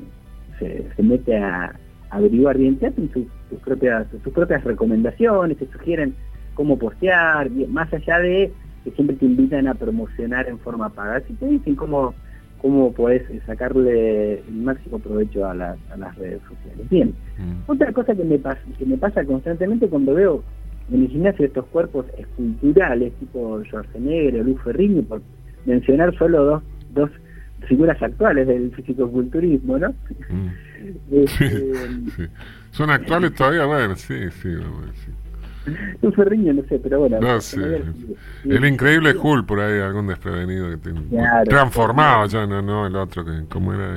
se, 0.58 0.84
mete 1.04 1.38
a, 1.38 1.78
averiguar 2.10 2.58
bien, 2.58 2.78
te 2.78 2.88
hacen 2.88 3.12
sus, 3.14 3.28
propias, 3.60 4.08
sus 4.24 4.34
propias 4.34 4.64
recomendaciones, 4.64 5.58
te 5.60 5.68
sugieren 5.68 6.16
cómo 6.56 6.80
postear, 6.80 7.52
más 7.70 7.94
allá 7.94 8.18
de 8.22 8.52
que 8.84 8.90
siempre 8.92 9.18
te 9.18 9.26
invitan 9.26 9.68
a 9.68 9.76
promocionar 9.76 10.50
en 10.50 10.58
forma 10.58 10.90
pagada, 10.90 11.22
si 11.28 11.34
te 11.36 11.46
dicen 11.46 11.76
cómo 11.76 12.16
cómo 12.62 12.92
podés 12.94 13.24
sacarle 13.46 14.40
el 14.40 14.54
máximo 14.54 15.00
provecho 15.00 15.46
a, 15.46 15.54
las 15.54 16.16
redes 16.18 16.42
sociales. 16.44 16.90
Bien, 16.90 17.14
mm. 17.38 17.70
otra 17.70 17.92
cosa 17.92 18.16
que 18.16 18.24
me, 18.24 18.40
pasa, 18.40 18.62
que 18.78 18.86
me 18.86 18.98
pasa 18.98 19.24
constantemente 19.24 19.88
cuando 19.88 20.14
veo 20.14 20.44
en 20.92 21.04
el 21.04 21.10
gimnasio 21.10 21.46
estos 21.46 21.66
cuerpos 21.68 22.06
esculturales, 22.18 23.14
tipo 23.16 23.64
Schwarzenegger 23.64 24.42
o 24.42 24.44
Luz 24.44 24.62
Ferrini, 24.64 25.02
por 25.02 25.22
mencionar 25.66 26.16
solo 26.18 26.44
dos, 26.44 26.64
dos 26.94 27.10
figuras 27.68 28.02
actuales 28.02 28.48
del 28.48 28.72
fisicoculturismo, 28.76 29.78
¿no? 29.78 29.90
Mm. 30.30 30.50
Este, 31.12 31.72
Son 32.72 32.92
actuales 32.92 33.34
todavía, 33.34 33.66
bueno, 33.66 33.96
sí, 33.96 34.30
sí, 34.30 34.50
sí. 34.94 35.12
Un 36.02 36.14
ferriño, 36.14 36.54
no 36.54 36.64
sé, 36.64 36.80
pero 36.80 37.00
bueno. 37.02 37.20
No 37.20 37.38
El 38.44 38.66
increíble 38.66 39.16
Hulk 39.16 39.46
por 39.46 39.60
ahí, 39.60 39.80
algún 39.80 40.08
desprevenido 40.08 40.70
que 40.70 40.78
tiene. 40.78 41.02
transformado 41.46 42.28
ya, 42.28 42.46
no, 42.46 42.62
no, 42.62 42.88
el 42.88 42.96
otro, 42.96 43.26
que 43.26 43.46
como 43.50 43.74
era. 43.74 43.96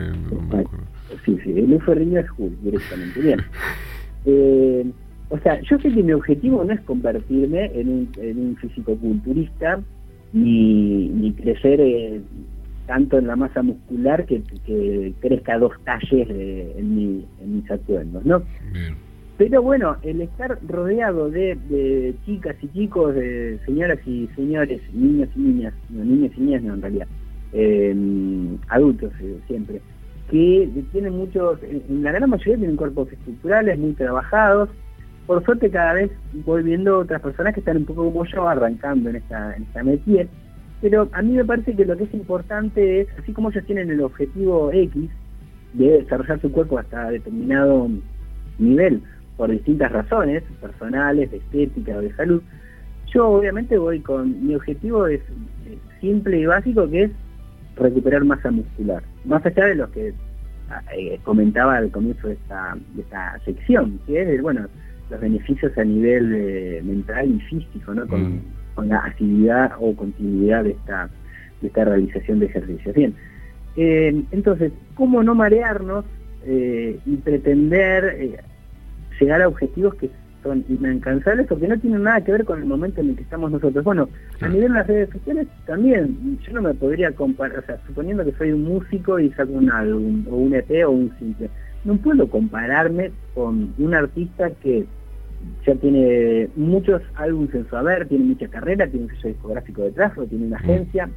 sí, 1.25 1.39
sí, 1.45 1.53
el 1.57 1.83
ferriño 1.83 2.21
es 2.21 2.27
Hulk 2.37 2.61
directamente. 2.61 3.21
Bien. 3.21 3.41
Eh, 4.27 4.85
o 5.31 5.39
sea, 5.39 5.61
yo 5.63 5.79
sé 5.79 5.91
que 5.91 6.03
mi 6.03 6.13
objetivo 6.13 6.63
no 6.63 6.73
es 6.75 6.81
convertirme 6.81 7.67
en 7.73 7.89
un, 7.89 8.09
en 8.17 8.39
un 8.39 8.57
fisicoculturista 8.57 9.81
ni, 10.33 11.09
ni 11.09 11.33
crecer 11.33 11.81
eh, 11.81 12.21
tanto 12.87 13.17
en 13.17 13.29
la 13.29 13.37
masa 13.37 13.63
muscular 13.63 14.27
que, 14.27 14.43
que 14.67 15.15
crezca 15.21 15.57
dos 15.57 15.73
talles 15.85 16.29
en, 16.29 16.95
mi, 16.95 17.27
en 17.41 17.57
mis 17.57 17.71
atuendos, 17.71 18.25
¿no? 18.27 18.43
Bien 18.73 19.08
pero 19.39 19.63
bueno, 19.63 19.97
el 20.03 20.21
estar 20.21 20.59
rodeado 20.67 21.31
de, 21.31 22.13
chicas 22.27 22.57
y 22.61 22.69
chicos, 22.73 23.15
de 23.15 23.61
señoras 23.65 24.01
y 24.05 24.29
señores, 24.35 24.83
niños 24.93 25.29
y 25.37 25.39
niñas, 25.39 25.75
no, 25.91 26.05
niños 26.05 26.33
y 26.37 26.41
niñas 26.41 26.63
no 26.65 26.75
en 26.75 26.83
realidad, 26.83 27.07
em, 27.53 28.59
adultos 28.69 29.13
eh, 29.21 29.39
siempre, 29.47 29.81
que 30.29 30.69
tienen 30.91 31.17
muchos, 31.17 31.61
en 31.63 32.03
la 32.03 32.11
gran 32.11 32.29
mayoría 32.29 32.57
tienen 32.57 32.77
cuerpos 32.77 33.13
estructurales 33.13 33.79
muy 33.79 33.93
trabajados. 33.93 34.71
Por 35.29 35.45
suerte 35.45 35.71
cada 35.71 35.93
vez 35.93 36.11
voy 36.45 36.65
viendo 36.65 36.99
otras 36.99 37.23
personas 37.23 37.55
que 37.55 37.61
están 37.61 37.77
un 37.77 37.85
poco 37.85 38.11
como 38.11 38.25
yo 38.25 38.49
arrancando 38.49 39.09
en 39.11 39.17
esta, 39.17 39.55
en 39.55 39.63
esta 39.63 39.85
métier. 39.85 40.29
Pero 40.81 41.09
a 41.13 41.23
mí 41.23 41.35
me 41.35 41.45
parece 41.45 41.77
que 41.77 41.85
lo 41.85 41.97
que 41.97 42.05
es 42.05 42.15
importante 42.15 43.03
es, 43.03 43.09
así 43.19 43.33
como 43.33 43.51
ellos 43.51 43.65
tienen 43.67 43.89
el 43.91 44.01
objetivo 44.01 44.73
X 44.73 45.09
de 45.75 46.03
desarrollar 46.03 46.41
su 46.41 46.51
cuerpo 46.51 46.79
hasta 46.79 47.11
determinado 47.11 47.89
nivel, 48.59 49.03
por 49.39 49.51
distintas 49.51 49.91
razones, 49.93 50.43
personales, 50.61 51.31
de 51.31 51.39
estética 51.39 51.97
o 51.97 52.01
de 52.03 52.13
salud, 52.17 52.43
yo 53.15 53.29
obviamente 53.29 53.79
voy 53.79 54.01
con, 54.01 54.47
mi 54.47 54.55
objetivo 54.55 55.07
es, 55.07 55.23
simple 56.01 56.39
y 56.39 56.47
básico, 56.47 56.89
que 56.91 57.05
es 57.05 57.11
recuperar 57.77 58.25
masa 58.25 58.51
muscular. 58.51 59.03
Más 59.25 59.45
allá 59.47 59.67
de 59.67 59.75
lo 59.77 59.91
que 59.91 60.13
eh, 60.97 61.19
comentaba 61.25 61.77
al 61.77 61.91
comienzo 61.91 62.29
de 62.29 62.35
esta, 62.35 62.77
de 62.95 63.03
esta 63.03 63.39
sección, 63.45 63.99
que 64.07 64.35
es, 64.35 64.43
bueno, 64.43 64.67
los 65.11 65.21
beneficios 65.21 65.77
a 65.79 65.85
nivel 65.85 66.35
eh, 66.35 66.83
mental 66.85 67.31
y 67.31 67.41
físico, 67.41 67.95
¿no? 67.95 68.07
Con, 68.07 68.35
mm. 68.35 68.41
con, 68.75 68.89
la 68.89 68.99
actividad 68.99 69.73
o 69.81 69.95
continuidad 69.95 70.65
de 70.65 70.71
esta, 70.71 71.09
de 71.61 71.69
esta 71.69 71.85
realización 71.85 72.41
de 72.41 72.47
ejercicios. 72.47 72.95
Bien, 72.95 73.15
eh, 73.77 74.25
entonces, 74.33 74.73
¿cómo 74.95 75.23
no 75.23 75.35
marearnos 75.35 76.05
y 76.47 77.17
pretender 77.17 78.41
llegar 79.19 79.43
a 79.43 79.49
objetivos 79.49 79.95
que 79.97 80.11
son 80.43 80.65
inalcanzables 80.69 81.51
o 81.51 81.59
que 81.59 81.69
no 81.69 81.79
tienen 81.79 82.05
nada 82.05 82.23
que 82.23 82.33
ver 82.33 82.45
con 82.45 82.61
el 82.61 82.67
momento 82.67 83.01
en 83.01 83.11
el 83.11 83.17
que 83.17 83.23
estamos 83.23 83.51
nosotros. 83.51 83.85
Bueno, 83.85 84.09
a 84.41 84.49
nivel 84.49 84.69
de 84.69 84.79
las 84.79 84.87
redes 84.87 85.11
sociales 85.11 85.49
también, 85.67 86.39
yo 86.47 86.53
no 86.53 86.63
me 86.63 86.75
podría 86.75 87.13
comparar, 87.13 87.59
o 87.59 87.63
sea, 87.63 87.79
suponiendo 87.87 88.25
que 88.25 88.33
soy 88.33 88.53
un 88.53 88.65
músico 88.65 89.19
y 89.19 89.31
saco 89.31 89.53
un 89.53 89.71
álbum, 89.71 90.25
o 90.31 90.37
un 90.37 90.55
EP 90.55 90.87
o 90.87 90.91
un 90.91 91.13
simple, 91.19 91.51
no 91.85 91.97
puedo 91.97 92.29
compararme 92.29 93.11
con 93.35 93.75
un 93.79 93.95
artista 93.95 94.51
que 94.63 94.87
ya 95.67 95.75
tiene 95.77 96.49
muchos 96.57 97.03
álbumes 97.15 97.55
en 97.55 97.69
su 97.69 97.77
haber, 97.77 98.09
tiene 98.09 98.25
mucha 98.25 98.49
carrera, 98.49 98.87
tiene 98.87 99.07
un 99.07 99.17
sello 99.17 99.35
discográfico 99.35 99.83
detrás, 99.83 100.17
o 100.19 100.25
tiene 100.25 100.47
una 100.47 100.59
mm. 100.59 100.63
agencia, 100.63 101.11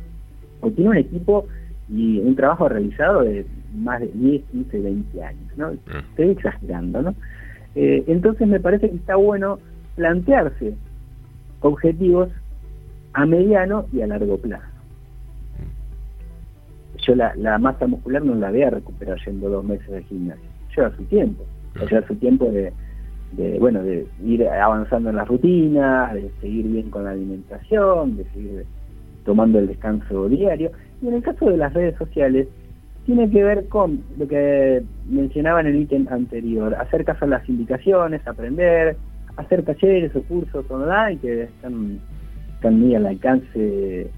o 0.62 0.72
tiene 0.72 0.92
un 0.92 0.98
equipo 0.98 1.48
y 1.90 2.20
un 2.20 2.36
trabajo 2.36 2.70
realizado 2.70 3.24
de 3.24 3.46
más 3.76 4.00
de 4.00 4.10
10, 4.14 4.44
15, 4.52 4.80
20 4.80 5.24
años, 5.24 5.58
¿no? 5.58 5.74
Ah. 5.88 6.04
Estoy 6.10 6.30
exagerando, 6.30 7.02
¿no? 7.02 7.16
Eh, 7.76 8.04
entonces 8.08 8.48
me 8.48 8.60
parece 8.60 8.90
que 8.90 8.96
está 8.98 9.16
bueno 9.16 9.60
plantearse 9.96 10.76
objetivos 11.62 12.30
a 13.14 13.26
mediano 13.26 13.86
y 13.94 14.02
a 14.02 14.08
largo 14.08 14.38
plazo. 14.38 14.66
Yo 17.06 17.16
la, 17.16 17.34
la 17.36 17.58
masa 17.58 17.88
muscular 17.88 18.24
no 18.24 18.36
la 18.36 18.52
voy 18.52 18.62
a 18.64 18.70
recuperar 18.70 19.18
yendo 19.26 19.50
dos 19.50 19.64
meses 19.64 19.90
de 19.90 20.04
gimnasio. 20.04 20.50
Lleva 20.76 20.96
su 20.96 21.04
tiempo. 21.06 21.44
Lleva 21.90 22.08
su 22.08 22.16
tiempo 22.16 22.46
de, 22.46 22.74
de, 23.32 23.60
bueno, 23.60 23.82
de 23.84 24.08
ir 24.24 24.48
avanzando 24.48 25.10
en 25.10 25.16
las 25.16 25.28
rutinas, 25.28 26.14
de 26.14 26.30
seguir 26.42 26.68
bien 26.68 26.90
con 26.90 27.06
la 27.06 27.12
alimentación, 27.12 28.18
de 28.18 28.26
seguir 28.26 28.66
tomando 29.26 29.60
el 29.60 29.68
descanso 29.68 30.30
diario. 30.30 30.72
Y 31.02 31.08
en 31.08 31.16
el 31.16 31.24
caso 31.24 31.50
de 31.50 31.58
las 31.58 31.74
redes 31.74 31.98
sociales, 31.98 32.48
tiene 33.06 33.30
que 33.30 33.44
ver 33.44 33.68
con 33.68 34.02
lo 34.18 34.28
que 34.28 34.84
mencionaba 35.08 35.62
en 35.62 35.68
el 35.68 35.76
ítem 35.78 36.08
anterior, 36.10 36.76
hacer 36.76 37.04
caso 37.04 37.26
a 37.26 37.30
las 37.30 37.50
indicaciones, 37.50 38.26
aprender, 38.28 38.96
hacer 39.38 39.64
talleres 39.64 40.16
o 40.16 40.22
cursos 40.24 40.66
online 40.70 41.20
que 41.20 41.44
están, 41.44 42.00
están 42.56 42.80
muy 42.80 42.96
al 42.96 43.08
alcance 43.08 44.10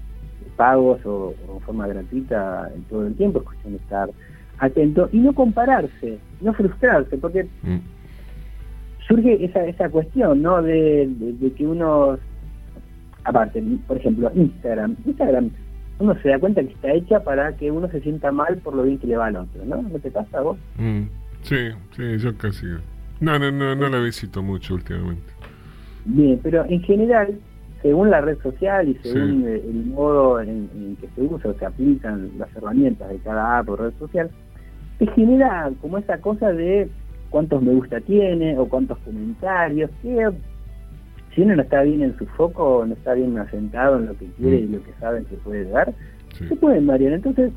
pagos 0.56 1.04
o, 1.04 1.34
o, 1.48 1.60
forma 1.60 1.86
gratuita 1.86 2.70
en 2.74 2.82
todo 2.84 3.06
el 3.06 3.14
tiempo, 3.14 3.40
es 3.40 3.44
cuestión 3.44 3.72
de 3.72 3.78
estar 3.78 4.08
atento 4.58 5.08
y 5.12 5.18
no 5.18 5.32
compararse, 5.32 6.18
no 6.40 6.52
frustrarse, 6.52 7.18
porque 7.18 7.44
mm. 7.62 7.78
surge 9.08 9.44
esa, 9.44 9.64
esa 9.64 9.88
cuestión, 9.88 10.42
¿no? 10.42 10.62
De, 10.62 11.08
de, 11.08 11.32
de, 11.32 11.52
que 11.54 11.66
uno, 11.66 12.18
aparte, 13.24 13.62
por 13.86 13.96
ejemplo, 13.96 14.30
Instagram, 14.34 14.96
Instagram 15.04 15.50
uno 16.04 16.20
se 16.22 16.28
da 16.28 16.38
cuenta 16.38 16.62
que 16.62 16.72
está 16.72 16.92
hecha 16.92 17.20
para 17.20 17.56
que 17.56 17.70
uno 17.70 17.88
se 17.88 18.00
sienta 18.00 18.30
mal 18.30 18.58
por 18.58 18.74
lo 18.74 18.82
bien 18.82 18.98
que 18.98 19.06
le 19.06 19.16
va 19.16 19.26
al 19.26 19.36
otro, 19.36 19.64
¿no? 19.64 19.82
¿No 19.82 19.98
te 19.98 20.10
pasa 20.10 20.38
a 20.38 20.42
vos? 20.42 20.58
Mm, 20.76 21.02
sí, 21.42 21.70
sí, 21.96 22.18
yo 22.18 22.36
casi. 22.36 22.66
No, 23.20 23.38
no, 23.38 23.50
no, 23.50 23.74
no 23.74 23.88
la 23.88 23.98
visito 24.00 24.42
mucho 24.42 24.74
últimamente. 24.74 25.32
Bien, 26.04 26.38
pero 26.42 26.64
en 26.68 26.82
general, 26.82 27.38
según 27.80 28.10
la 28.10 28.20
red 28.20 28.38
social 28.42 28.88
y 28.88 28.94
según 29.02 29.44
sí. 29.44 29.68
el, 29.68 29.86
modo 29.86 30.40
en, 30.40 30.68
en, 30.74 30.96
que 31.00 31.08
se 31.14 31.22
usa 31.22 31.50
o 31.50 31.54
se 31.54 31.64
aplican 31.64 32.30
las 32.38 32.54
herramientas 32.54 33.08
de 33.08 33.18
cada 33.18 33.58
app 33.58 33.68
o 33.70 33.76
red 33.76 33.92
social, 33.98 34.30
se 34.98 35.06
genera 35.08 35.70
como 35.80 35.98
esa 35.98 36.18
cosa 36.18 36.52
de 36.52 36.88
cuántos 37.30 37.62
me 37.62 37.72
gusta 37.72 38.00
tiene 38.00 38.58
o 38.58 38.68
cuántos 38.68 38.98
comentarios, 38.98 39.90
que 40.02 40.30
si 41.34 41.42
uno 41.42 41.56
no 41.56 41.62
está 41.62 41.82
bien 41.82 42.02
en 42.02 42.16
su 42.16 42.26
foco, 42.26 42.84
no 42.86 42.94
está 42.94 43.14
bien 43.14 43.36
asentado 43.38 43.98
en 43.98 44.06
lo 44.06 44.16
que 44.16 44.26
quiere 44.38 44.56
y 44.58 44.68
lo 44.68 44.82
que 44.82 44.92
sabe 45.00 45.24
que 45.24 45.36
puede 45.36 45.64
dar, 45.64 45.92
sí. 46.38 46.46
se 46.48 46.56
pueden 46.56 46.86
variar. 46.86 47.12
Entonces, 47.12 47.52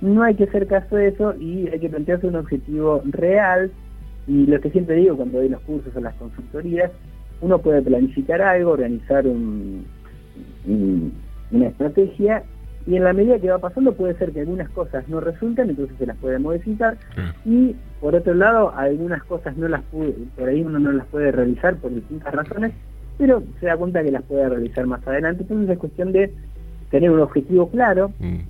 no 0.00 0.22
hay 0.22 0.34
que 0.34 0.44
hacer 0.44 0.66
caso 0.66 0.96
de 0.96 1.08
eso 1.08 1.34
y 1.38 1.68
hay 1.68 1.78
que 1.78 1.88
plantearse 1.88 2.26
un 2.26 2.36
objetivo 2.36 3.02
real. 3.04 3.70
Y 4.26 4.46
lo 4.46 4.60
que 4.60 4.70
siempre 4.70 4.96
digo 4.96 5.16
cuando 5.16 5.38
doy 5.38 5.48
los 5.48 5.60
cursos 5.62 5.94
o 5.94 6.00
las 6.00 6.14
consultorías, 6.14 6.90
uno 7.40 7.58
puede 7.58 7.82
planificar 7.82 8.40
algo, 8.42 8.72
organizar 8.72 9.26
un, 9.26 9.84
un, 10.66 11.12
una 11.50 11.66
estrategia 11.66 12.42
y 12.86 12.96
en 12.96 13.04
la 13.04 13.12
medida 13.14 13.38
que 13.38 13.50
va 13.50 13.58
pasando 13.58 13.94
puede 13.94 14.14
ser 14.18 14.32
que 14.32 14.40
algunas 14.40 14.68
cosas 14.70 15.08
no 15.08 15.20
resulten, 15.20 15.70
entonces 15.70 15.96
se 15.98 16.06
las 16.06 16.16
puede 16.18 16.38
modificar 16.38 16.98
y 17.44 17.74
por 18.00 18.14
otro 18.14 18.34
lado 18.34 18.74
algunas 18.76 19.24
cosas 19.24 19.56
no 19.56 19.68
las 19.68 19.82
puede, 19.84 20.12
por 20.36 20.48
ahí 20.48 20.60
uno 20.62 20.78
no 20.78 20.92
las 20.92 21.06
puede 21.06 21.32
realizar 21.32 21.76
por 21.76 21.94
distintas 21.94 22.34
razones 22.34 22.72
pero 23.18 23.42
se 23.60 23.66
da 23.66 23.76
cuenta 23.76 24.02
que 24.02 24.10
las 24.10 24.22
puede 24.22 24.48
realizar 24.48 24.86
más 24.86 25.06
adelante. 25.06 25.42
Entonces 25.42 25.70
es 25.70 25.78
cuestión 25.78 26.12
de 26.12 26.32
tener 26.90 27.10
un 27.10 27.20
objetivo 27.20 27.68
claro 27.70 28.12
mm. 28.18 28.40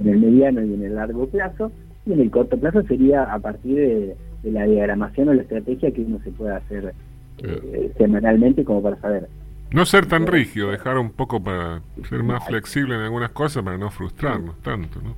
en 0.00 0.08
el 0.08 0.18
mediano 0.18 0.62
y 0.62 0.74
en 0.74 0.84
el 0.84 0.94
largo 0.94 1.26
plazo, 1.26 1.72
y 2.04 2.12
en 2.12 2.20
el 2.20 2.30
corto 2.30 2.56
plazo 2.56 2.82
sería 2.84 3.24
a 3.24 3.38
partir 3.38 3.76
de, 3.76 4.16
de 4.42 4.52
la 4.52 4.64
diagramación 4.64 5.28
o 5.28 5.34
la 5.34 5.42
estrategia 5.42 5.90
que 5.90 6.02
uno 6.02 6.20
se 6.22 6.30
pueda 6.30 6.56
hacer 6.56 6.94
eh, 7.38 7.92
semanalmente 7.98 8.64
como 8.64 8.82
para 8.82 8.96
saber. 9.00 9.28
No 9.72 9.84
ser 9.84 10.06
tan 10.06 10.26
rígido, 10.26 10.70
dejar 10.70 10.96
un 10.96 11.10
poco 11.10 11.42
para 11.42 11.82
ser 12.08 12.22
más 12.22 12.46
flexible 12.46 12.94
en 12.94 13.00
algunas 13.02 13.30
cosas 13.30 13.62
para 13.62 13.76
no 13.76 13.90
frustrarnos 13.90 14.56
tanto, 14.62 15.00
¿no? 15.02 15.14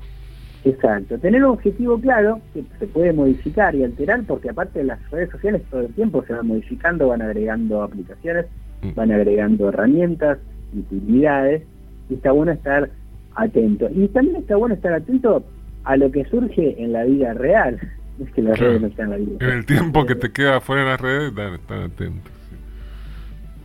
Exacto, 0.65 1.19
tener 1.19 1.45
un 1.45 1.53
objetivo 1.53 2.01
claro 2.01 2.41
que 2.53 2.65
se 2.79 2.87
puede 2.89 3.13
modificar 3.13 3.75
y 3.75 3.85
alterar 3.85 4.25
porque 4.27 4.51
aparte 4.51 4.81
de 4.81 4.87
las 4.87 5.11
redes 5.11 5.31
sociales 5.31 5.63
todo 5.71 5.83
el 5.83 5.95
tiempo 5.95 6.25
se 6.27 6.33
van 6.33 6.49
modificando, 6.49 7.09
van 7.09 7.23
agregando 7.23 7.83
aplicaciones, 7.83 8.47
van 8.95 9.13
agregando 9.13 9.69
herramientas, 9.69 10.39
utilidades, 10.77 11.63
y 12.09 12.15
está 12.15 12.33
bueno 12.33 12.53
estar 12.53 12.91
atento. 13.35 13.89
Y 13.95 14.09
también 14.09 14.37
está 14.37 14.57
bueno 14.57 14.75
estar 14.75 14.93
atento 14.93 15.45
a 15.85 15.97
lo 15.97 16.11
que 16.11 16.25
surge 16.27 16.83
en 16.83 16.93
la 16.93 17.05
vida 17.05 17.35
real. 17.35 17.79
Es 18.19 18.33
que 18.33 18.43
las 18.43 18.59
claro. 18.59 18.73
redes 18.73 18.83
no 18.83 18.89
están 18.89 19.05
en 19.05 19.11
la 19.13 19.17
vida 19.19 19.47
En 19.47 19.59
el 19.59 19.65
tiempo 19.65 20.05
que 20.05 20.17
te 20.17 20.33
queda 20.33 20.61
fuera 20.61 20.83
de 20.83 20.89
las 20.89 21.01
redes, 21.01 21.55
estar 21.55 21.79
atento. 21.79 22.29
Sí. 22.51 22.57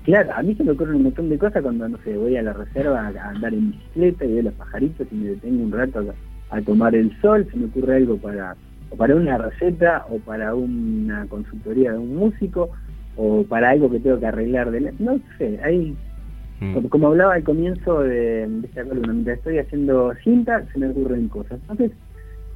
Claro, 0.04 0.32
a 0.32 0.44
mí 0.44 0.54
se 0.54 0.64
me 0.64 0.74
ocurren 0.74 0.98
un 0.98 1.04
montón 1.06 1.30
de 1.30 1.40
cosas 1.40 1.64
cuando, 1.64 1.90
no 1.90 1.98
sé, 2.04 2.16
voy 2.16 2.38
a 2.38 2.44
la 2.44 2.54
reserva 2.54 3.08
a 3.08 3.30
andar 3.30 3.52
en 3.52 3.72
bicicleta 3.72 4.26
y 4.26 4.34
veo 4.34 4.44
los 4.44 4.54
pajaritos 4.54 5.08
y 5.12 5.16
me 5.16 5.30
detengo 5.30 5.64
un 5.64 5.72
rato 5.72 6.06
a, 6.52 6.56
a 6.56 6.62
tomar 6.62 6.94
el 6.94 7.20
sol, 7.20 7.48
se 7.50 7.58
me 7.58 7.66
ocurre 7.66 7.96
algo 7.96 8.18
para, 8.18 8.56
o 8.92 8.96
para 8.96 9.16
una 9.16 9.40
receta 9.40 10.06
o 10.08 10.20
para 10.20 10.54
una 10.54 11.26
consultoría 11.26 11.94
de 11.94 11.98
un 11.98 12.16
músico 12.16 12.70
o 13.16 13.44
para 13.44 13.70
algo 13.70 13.90
que 13.90 14.00
tengo 14.00 14.20
que 14.20 14.26
arreglar 14.26 14.72
de 14.72 14.94
no 15.00 15.20
sé 15.38 15.60
hay 15.64 15.96
mm. 16.60 16.74
como, 16.74 16.90
como, 16.90 17.08
hablaba 17.08 17.36
al 17.36 17.44
comienzo 17.44 18.02
de, 18.02 18.48
de, 18.48 18.68
esta 18.68 18.84
columna 18.84 19.14
mientras 19.14 19.38
estoy 19.38 19.60
haciendo 19.60 20.14
cinta 20.24 20.64
se 20.72 20.80
me 20.80 20.90
ocurren 20.90 21.28
cosas. 21.28 21.60
Entonces 21.62 21.92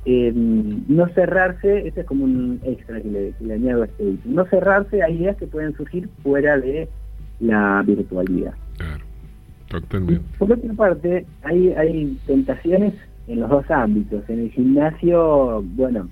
eh, 0.06 0.32
no 0.34 1.08
cerrarse 1.10 1.88
ese 1.88 2.02
es 2.02 2.06
como 2.06 2.24
un 2.24 2.60
extra 2.64 3.02
que 3.02 3.10
le, 3.10 3.32
que 3.34 3.46
le 3.46 3.54
añado 3.56 3.84
a 3.84 3.86
este 3.86 4.16
no 4.26 4.46
cerrarse 4.46 5.04
a 5.04 5.10
ideas 5.10 5.38
que 5.38 5.48
pueden 5.48 5.76
surgir 5.76 6.10
fuera 6.24 6.58
de 6.58 6.88
la 7.40 7.84
virtualidad. 7.86 8.54
Claro 8.78 9.04
totalmente. 9.68 10.22
Por 10.38 10.52
otra 10.52 10.74
parte 10.74 11.26
hay 11.44 11.70
hay 11.74 12.18
tentaciones 12.26 12.94
en 13.28 13.42
los 13.42 13.50
dos 13.50 13.70
ámbitos. 13.70 14.24
En 14.30 14.40
el 14.40 14.52
gimnasio 14.52 15.64
bueno 15.76 16.10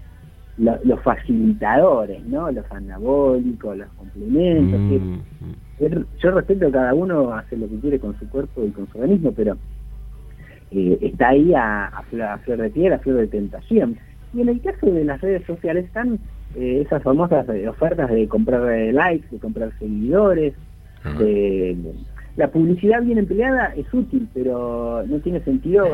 lo, 0.57 0.77
los 0.83 1.01
facilitadores, 1.01 2.25
¿no? 2.25 2.51
Los 2.51 2.69
anabólicos, 2.71 3.77
los 3.77 3.89
complementos. 3.93 4.79
Mm, 4.79 4.89
que, 4.89 5.89
mm. 5.89 6.05
yo 6.21 6.31
respeto 6.31 6.67
que 6.67 6.71
cada 6.71 6.93
uno 6.93 7.33
hace 7.33 7.57
lo 7.57 7.67
que 7.67 7.79
quiere 7.79 7.99
con 7.99 8.17
su 8.19 8.29
cuerpo 8.29 8.63
y 8.63 8.71
con 8.71 8.87
su 8.89 8.97
organismo, 8.97 9.31
pero 9.31 9.57
eh, 10.71 10.97
está 11.01 11.29
ahí 11.29 11.53
a, 11.53 11.87
a, 11.87 12.03
flor, 12.03 12.27
a, 12.27 12.37
flor, 12.39 12.57
de 12.57 12.69
piel, 12.69 12.93
a 12.93 12.99
flor 12.99 13.17
de 13.17 13.27
tentación. 13.27 13.97
Y 14.33 14.41
en 14.41 14.49
el 14.49 14.61
caso 14.61 14.85
de 14.87 15.03
las 15.03 15.21
redes 15.21 15.45
sociales 15.45 15.85
están 15.85 16.19
eh, 16.55 16.83
esas 16.85 17.03
famosas 17.03 17.47
eh, 17.49 17.67
ofertas 17.67 18.09
de 18.09 18.27
comprar 18.27 18.61
likes, 18.93 19.27
de 19.31 19.39
comprar 19.39 19.71
seguidores, 19.79 20.53
uh 21.03 21.09
-huh. 21.09 21.17
de, 21.17 21.77
la 22.37 22.49
publicidad 22.49 23.01
bien 23.01 23.17
empleada 23.17 23.73
es 23.77 23.85
útil, 23.93 24.27
pero 24.33 25.03
no 25.07 25.19
tiene 25.19 25.39
sentido 25.41 25.85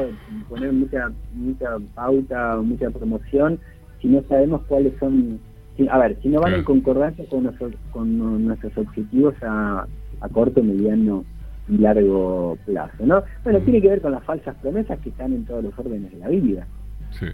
poner 0.50 0.74
mucha 0.74 1.12
mucha 1.36 1.78
pauta 1.94 2.58
mucha 2.58 2.90
promoción 2.90 3.60
si 4.02 4.08
no 4.08 4.24
sabemos 4.28 4.62
cuáles 4.68 4.94
son, 5.00 5.40
si, 5.78 5.88
a 5.88 5.98
ver, 5.98 6.18
si 6.22 6.30
no 6.30 6.42
van 6.42 6.54
en 6.54 6.64
concordancia 6.64 7.26
con, 7.30 7.44
nuestro, 7.44 7.72
con 7.92 8.46
nuestros 8.46 8.78
objetivos 8.78 9.36
a, 9.44 9.86
a, 10.22 10.30
corto, 10.30 10.64
mediano 10.64 11.24
y 11.70 11.78
largo 11.78 12.58
plazo, 12.66 13.06
¿no? 13.06 13.24
Bueno, 13.44 13.60
mm. 13.60 13.64
tiene 13.64 13.82
que 13.82 13.90
ver 13.90 14.02
con 14.02 14.12
las 14.12 14.24
falsas 14.24 14.56
promesas 14.62 15.00
que 15.00 15.10
están 15.10 15.34
en 15.34 15.46
todos 15.46 15.64
los 15.64 15.78
órdenes 15.78 16.12
de 16.12 16.18
la 16.18 16.30
vida. 16.30 16.68
Sí. 17.12 17.28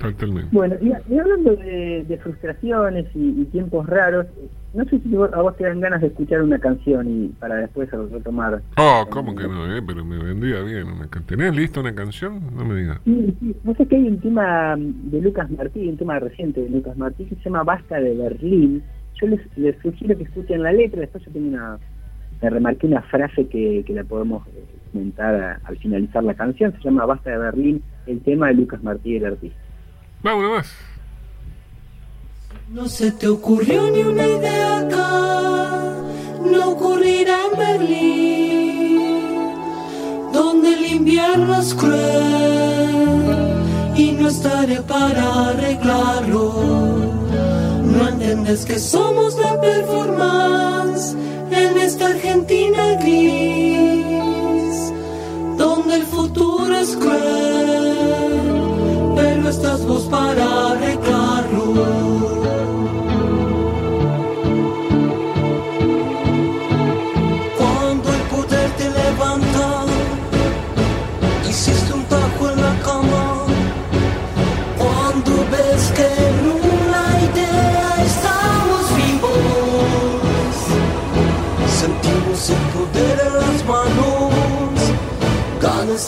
Totalmente. 0.00 0.48
Bueno, 0.52 0.76
y, 0.80 0.88
y 1.12 1.18
hablando 1.18 1.56
de, 1.56 2.04
de 2.08 2.18
frustraciones 2.18 3.06
y, 3.14 3.42
y, 3.42 3.44
tiempos 3.46 3.86
raros, 3.86 4.26
no 4.74 4.84
sé 4.86 5.00
si 5.00 5.14
a 5.14 5.40
vos 5.40 5.56
te 5.56 5.64
dan 5.64 5.80
ganas 5.80 6.00
de 6.00 6.06
escuchar 6.06 6.42
una 6.42 6.58
canción 6.58 7.06
y 7.08 7.28
para 7.38 7.56
después 7.56 7.90
retomar. 7.90 8.62
Oh, 8.78 9.06
¿cómo 9.10 9.34
que 9.34 9.46
no? 9.46 9.74
Eh? 9.74 9.82
Pero 9.86 10.04
me 10.04 10.16
vendría 10.18 10.62
bien 10.62 10.88
una. 10.88 11.06
¿Tenés 11.06 11.54
lista 11.54 11.80
una 11.80 11.94
canción? 11.94 12.40
No 12.56 12.64
me 12.64 12.74
digas. 12.74 12.98
Sí, 13.04 13.36
sí. 13.40 13.56
No 13.64 13.74
sé 13.74 13.86
que 13.86 13.96
hay 13.96 14.08
un 14.08 14.18
tema 14.20 14.76
de 14.78 15.20
Lucas 15.20 15.50
Martí, 15.50 15.88
un 15.88 15.96
tema 15.96 16.18
reciente 16.18 16.62
de 16.62 16.70
Lucas 16.70 16.96
Martí 16.96 17.24
que 17.24 17.34
se 17.36 17.42
llama 17.42 17.64
Basta 17.64 18.00
de 18.00 18.14
Berlín. 18.14 18.82
Yo 19.20 19.26
les, 19.26 19.40
les 19.56 19.76
sugiero 19.82 20.16
que 20.16 20.24
escuchen 20.24 20.62
la 20.62 20.72
letra, 20.72 21.00
después 21.00 21.24
yo 21.24 21.32
tengo 21.32 21.48
una... 21.48 21.78
Me 22.40 22.50
remarqué 22.50 22.86
una 22.88 23.02
frase 23.02 23.46
que, 23.46 23.84
que 23.86 23.92
la 23.92 24.02
podemos 24.02 24.42
comentar 24.90 25.34
a, 25.34 25.60
al 25.64 25.76
finalizar 25.78 26.24
la 26.24 26.34
canción, 26.34 26.72
se 26.72 26.80
llama 26.80 27.06
Basta 27.06 27.30
de 27.30 27.38
Berlín, 27.38 27.82
el 28.06 28.20
tema 28.22 28.48
de 28.48 28.54
Lucas 28.54 28.82
Martí, 28.82 29.16
el 29.16 29.26
artista. 29.26 29.58
Vamos 30.22 30.50
más. 30.50 30.91
No 32.72 32.88
se 32.88 33.12
te 33.12 33.28
ocurrió 33.28 33.90
ni 33.90 34.02
una 34.02 34.26
idea 34.26 34.78
acá, 34.78 35.94
no 36.42 36.70
ocurrirá 36.70 37.36
en 37.52 37.58
Berlín, 37.58 39.02
donde 40.32 40.72
el 40.72 40.86
invierno 40.86 41.60
es 41.60 41.74
cruel 41.74 43.12
y 43.94 44.12
no 44.12 44.28
estaré 44.28 44.80
para 44.80 45.50
arreglarlo. 45.50 46.54
No 47.84 48.08
entiendes 48.08 48.64
que 48.64 48.78
somos 48.78 49.36
la 49.38 49.60
performance 49.60 51.14
en 51.50 51.76
esta 51.76 52.06
Argentina 52.06 52.94
gris, 53.02 54.94
donde 55.58 55.96
el 55.96 56.04
futuro 56.04 56.74
es 56.74 56.96
cruel 56.96 57.82
estás 59.52 59.84
vos 59.86 60.04
para 60.04 60.70
arreglarlo. 60.70 60.91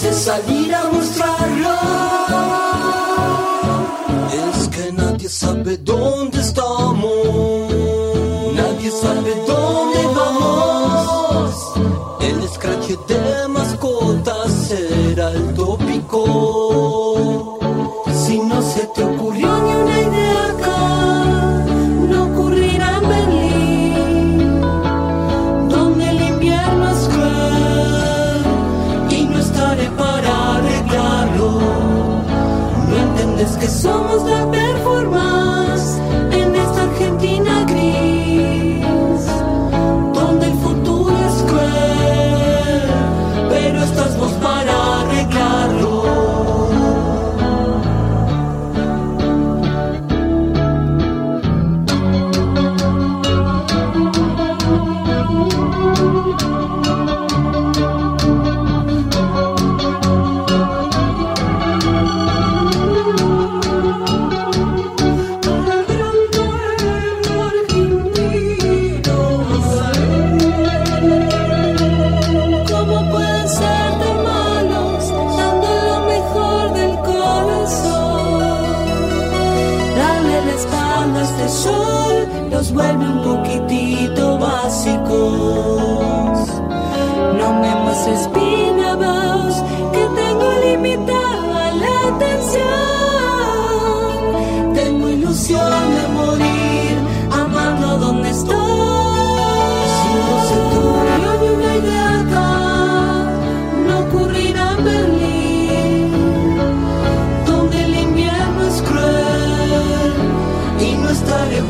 De 0.04 0.12
salir 0.12 0.74
a 0.74 0.84
mostrarlo. 0.90 1.76
Es 4.44 4.68
que 4.68 4.92
nadie 4.92 5.28
sabe 5.28 5.78
dónde 5.78 6.40
estamos, 6.40 7.72
nadie 8.54 8.90
sabe 8.90 9.30
dónde 9.46 10.00
vamos. 10.18 11.54
El 12.20 12.48
scratch 12.48 12.88
de 13.08 13.48
mascotas 13.48 13.73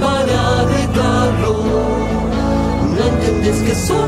para 0.05 0.61
arreglarlo. 0.61 1.55
No 2.97 3.03
entendés 3.12 3.59
que 3.62 3.75
somos 3.75 4.04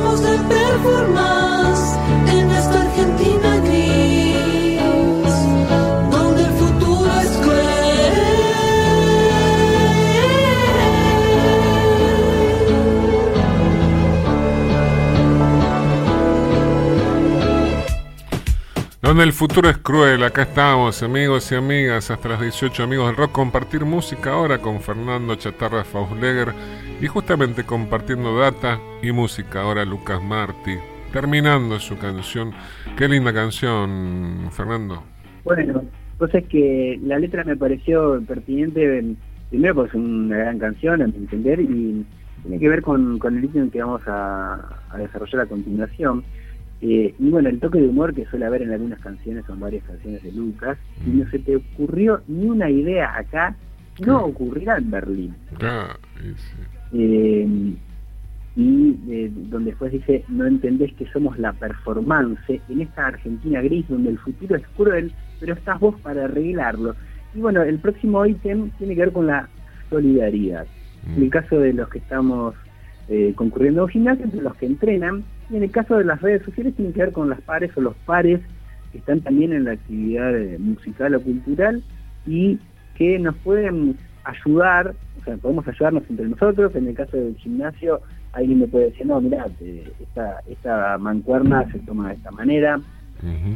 Donde 19.16 19.29
el 19.29 19.33
futuro 19.33 19.70
es 19.70 19.79
cruel, 19.79 20.22
acá 20.24 20.42
estamos, 20.42 21.02
amigos 21.02 21.50
y 21.50 21.55
amigas, 21.55 22.11
hasta 22.11 22.29
las 22.29 22.38
18 22.38 22.83
amigos 22.83 23.07
del 23.07 23.16
rock, 23.16 23.33
compartir 23.33 23.83
música 23.87 24.33
ahora 24.35 24.59
con 24.59 24.79
Fernando 24.83 25.35
Chatarra 25.37 25.85
Fausleger 25.85 26.48
y 27.00 27.07
justamente 27.07 27.64
compartiendo 27.64 28.37
data 28.38 28.79
y 29.02 29.12
música 29.12 29.62
ahora 29.62 29.87
Lucas 29.87 30.22
Martí, 30.22 30.74
terminando 31.14 31.81
su 31.81 31.96
canción. 31.96 32.52
Qué 32.98 33.09
linda 33.09 33.33
canción, 33.33 34.50
Fernando. 34.50 35.02
Bueno, 35.44 35.83
pues 36.18 36.35
es 36.35 36.44
que 36.48 37.00
la 37.02 37.18
letra 37.18 37.42
me 37.44 37.57
pareció 37.57 38.20
pertinente, 38.29 38.98
en- 38.98 39.16
primero 39.48 39.76
porque 39.76 39.96
es 39.96 40.05
una 40.05 40.37
gran 40.37 40.59
canción, 40.59 41.00
a 41.00 41.07
mi 41.07 41.16
entender, 41.16 41.62
y 41.62 42.05
tiene 42.42 42.59
que 42.59 42.68
ver 42.68 42.83
con, 42.83 43.18
con 43.18 43.38
el 43.38 43.44
ítem 43.46 43.70
que 43.70 43.83
vamos 43.83 44.02
a 44.07 44.61
desarrollar 44.98 45.40
a 45.40 45.46
continuación. 45.46 46.22
Eh, 46.83 47.15
y 47.19 47.31
bueno, 47.31 47.49
el 47.49 47.59
toque 47.59 47.81
de 47.81 47.89
humor 47.89 48.15
que 48.15 48.27
suele 48.27 48.45
haber 48.45 48.62
en 48.62 48.73
algunas 48.73 49.01
canciones, 49.01 49.45
son 49.47 49.61
varias 49.61 49.85
canciones 49.85 50.23
de 50.23 50.33
Lucas, 50.33 50.77
y 51.07 51.11
no 51.11 51.29
se 51.31 51.39
te 51.39 51.57
ocurrió 51.57 52.21
ni 52.29 52.47
una 52.47 52.71
idea 52.71 53.17
acá, 53.17 53.57
no 54.05 54.25
ocurrirá 54.25 54.77
en 54.77 54.91
Berlín. 54.91 55.35
Ah, 55.62 55.97
sí. 56.21 56.35
Eh, 56.93 57.75
y 58.57 58.97
eh, 59.09 59.31
donde 59.35 59.71
después 59.71 59.93
dice, 59.93 60.25
no 60.29 60.47
entendés 60.47 60.93
que 60.95 61.07
somos 61.07 61.39
la 61.39 61.53
performance 61.53 62.61
en 62.69 62.81
esta 62.81 63.07
Argentina 63.07 63.61
gris 63.61 63.87
donde 63.89 64.11
el 64.11 64.19
futuro 64.19 64.57
es 64.57 64.67
cruel, 64.77 65.12
pero 65.41 65.55
estás 65.55 65.81
vos 65.81 65.99
para 66.01 66.25
arreglarlo. 66.25 66.95
Y 67.35 67.41
bueno, 67.41 67.62
el 67.62 67.79
próximo 67.79 68.25
ítem 68.25 68.71
tiene 68.79 68.95
que 68.95 69.01
ver 69.01 69.12
con 69.12 69.27
la 69.27 69.49
solidaridad. 69.91 70.67
En 71.15 71.23
el 71.23 71.31
caso 71.31 71.59
de 71.61 71.73
los 71.73 71.89
que 71.89 71.99
estamos 71.99 72.55
concurriendo 73.37 73.83
a 73.83 73.85
un 73.85 73.91
gimnasio, 73.91 74.27
de 74.27 74.43
los 74.43 74.57
que 74.57 74.67
entrenan, 74.67 75.23
y 75.51 75.57
en 75.57 75.63
el 75.63 75.71
caso 75.71 75.97
de 75.97 76.05
las 76.05 76.21
redes 76.21 76.43
sociales 76.45 76.75
tiene 76.75 76.93
que 76.93 77.01
ver 77.01 77.13
con 77.13 77.29
las 77.29 77.41
pares 77.41 77.71
o 77.77 77.81
los 77.81 77.95
pares 78.05 78.41
que 78.93 78.99
están 78.99 79.21
también 79.21 79.53
en 79.53 79.65
la 79.65 79.73
actividad 79.73 80.37
eh, 80.37 80.59
musical 80.59 81.15
o 81.15 81.23
cultural 81.23 81.83
y 82.27 82.59
que 82.97 83.19
nos 83.19 83.37
pueden 83.37 83.97
ayudar, 84.25 84.95
o 85.21 85.25
sea, 85.25 85.37
podemos 85.37 85.67
ayudarnos 85.69 86.03
entre 86.09 86.29
nosotros, 86.29 86.75
en 86.75 86.89
el 86.89 86.95
caso 86.95 87.17
del 87.17 87.37
gimnasio 87.37 88.01
alguien 88.37 88.61
me 88.61 88.67
puede 88.67 88.91
decir, 88.91 89.07
no, 89.07 89.21
mira, 89.21 89.47
esta, 90.01 90.41
esta 90.47 90.99
mancuerna 90.99 91.71
se 91.73 91.79
toma 91.81 92.09
de 92.09 92.15
esta 92.15 92.31
manera, 92.31 92.81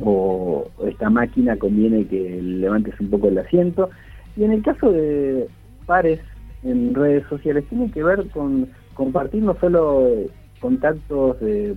o 0.02 0.66
esta 0.86 1.10
máquina 1.10 1.54
conviene 1.56 2.06
que 2.06 2.40
levantes 2.40 2.98
un 2.98 3.10
poco 3.10 3.28
el 3.28 3.38
asiento. 3.38 3.90
Y 4.36 4.44
en 4.44 4.52
el 4.52 4.62
caso 4.62 4.90
de 4.90 5.48
pares 5.84 6.20
en 6.62 6.94
redes 6.94 7.26
sociales, 7.28 7.64
tiene 7.68 7.90
que 7.90 8.02
ver 8.02 8.26
con 8.30 8.68
compartir 8.94 9.42
no 9.42 9.54
solo 9.60 10.08
eh, 10.08 10.30
contactos 10.60 11.40
de, 11.40 11.74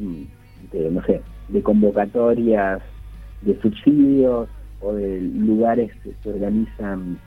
de, 0.71 0.91
no 0.91 1.03
sé, 1.05 1.23
de 1.47 1.61
convocatorias, 1.63 2.81
de 3.41 3.59
subsidios 3.61 4.49
o 4.79 4.93
de 4.93 5.21
lugares 5.21 5.91
que 6.03 6.13
se 6.21 6.29
organizan 6.29 7.17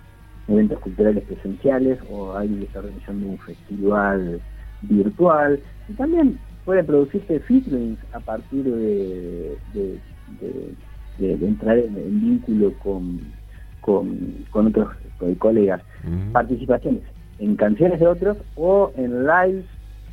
eventos 0.49 0.79
culturales 0.81 1.25
presenciales 1.25 1.99
o 2.09 2.33
alguien 2.35 2.63
está 2.63 2.79
organizando 2.81 3.27
un 3.27 3.39
festival 3.39 4.41
virtual 4.83 5.61
y 5.89 5.95
también 5.95 6.39
puede 6.65 6.85
producirse 6.85 7.41
featurings 7.41 7.99
a 8.13 8.21
partir 8.21 8.65
de, 8.65 9.59
de, 9.73 9.99
de- 10.27 10.75
de- 11.19 11.37
de 11.39 11.47
entrar 11.47 11.79
en, 11.79 11.97
en 11.97 12.21
vínculo 12.21 12.75
con, 12.79 13.33
con, 13.81 14.19
con 14.51 14.67
otros 14.67 14.89
con 15.17 15.35
colegas 15.37 15.83
Ujú. 16.05 16.33
participaciones 16.33 17.03
en 17.39 17.57
canciones 17.57 17.99
de 18.01 18.07
otros 18.07 18.37
o 18.55 18.93
en 18.97 19.27
lives 19.27 19.65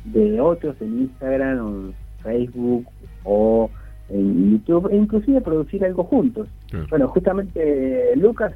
de 0.04 0.40
otros 0.40 0.76
en 0.80 1.02
Instagram 1.02 1.58
o 1.58 1.68
en 1.68 1.94
Facebook 2.22 2.86
o 3.24 3.70
en 4.08 4.52
YouTube 4.52 4.90
e 4.92 4.96
inclusive 4.96 5.40
producir 5.40 5.84
algo 5.84 6.04
juntos. 6.04 6.48
Claro. 6.70 6.86
Bueno, 6.90 7.08
justamente 7.08 8.14
Lucas 8.16 8.52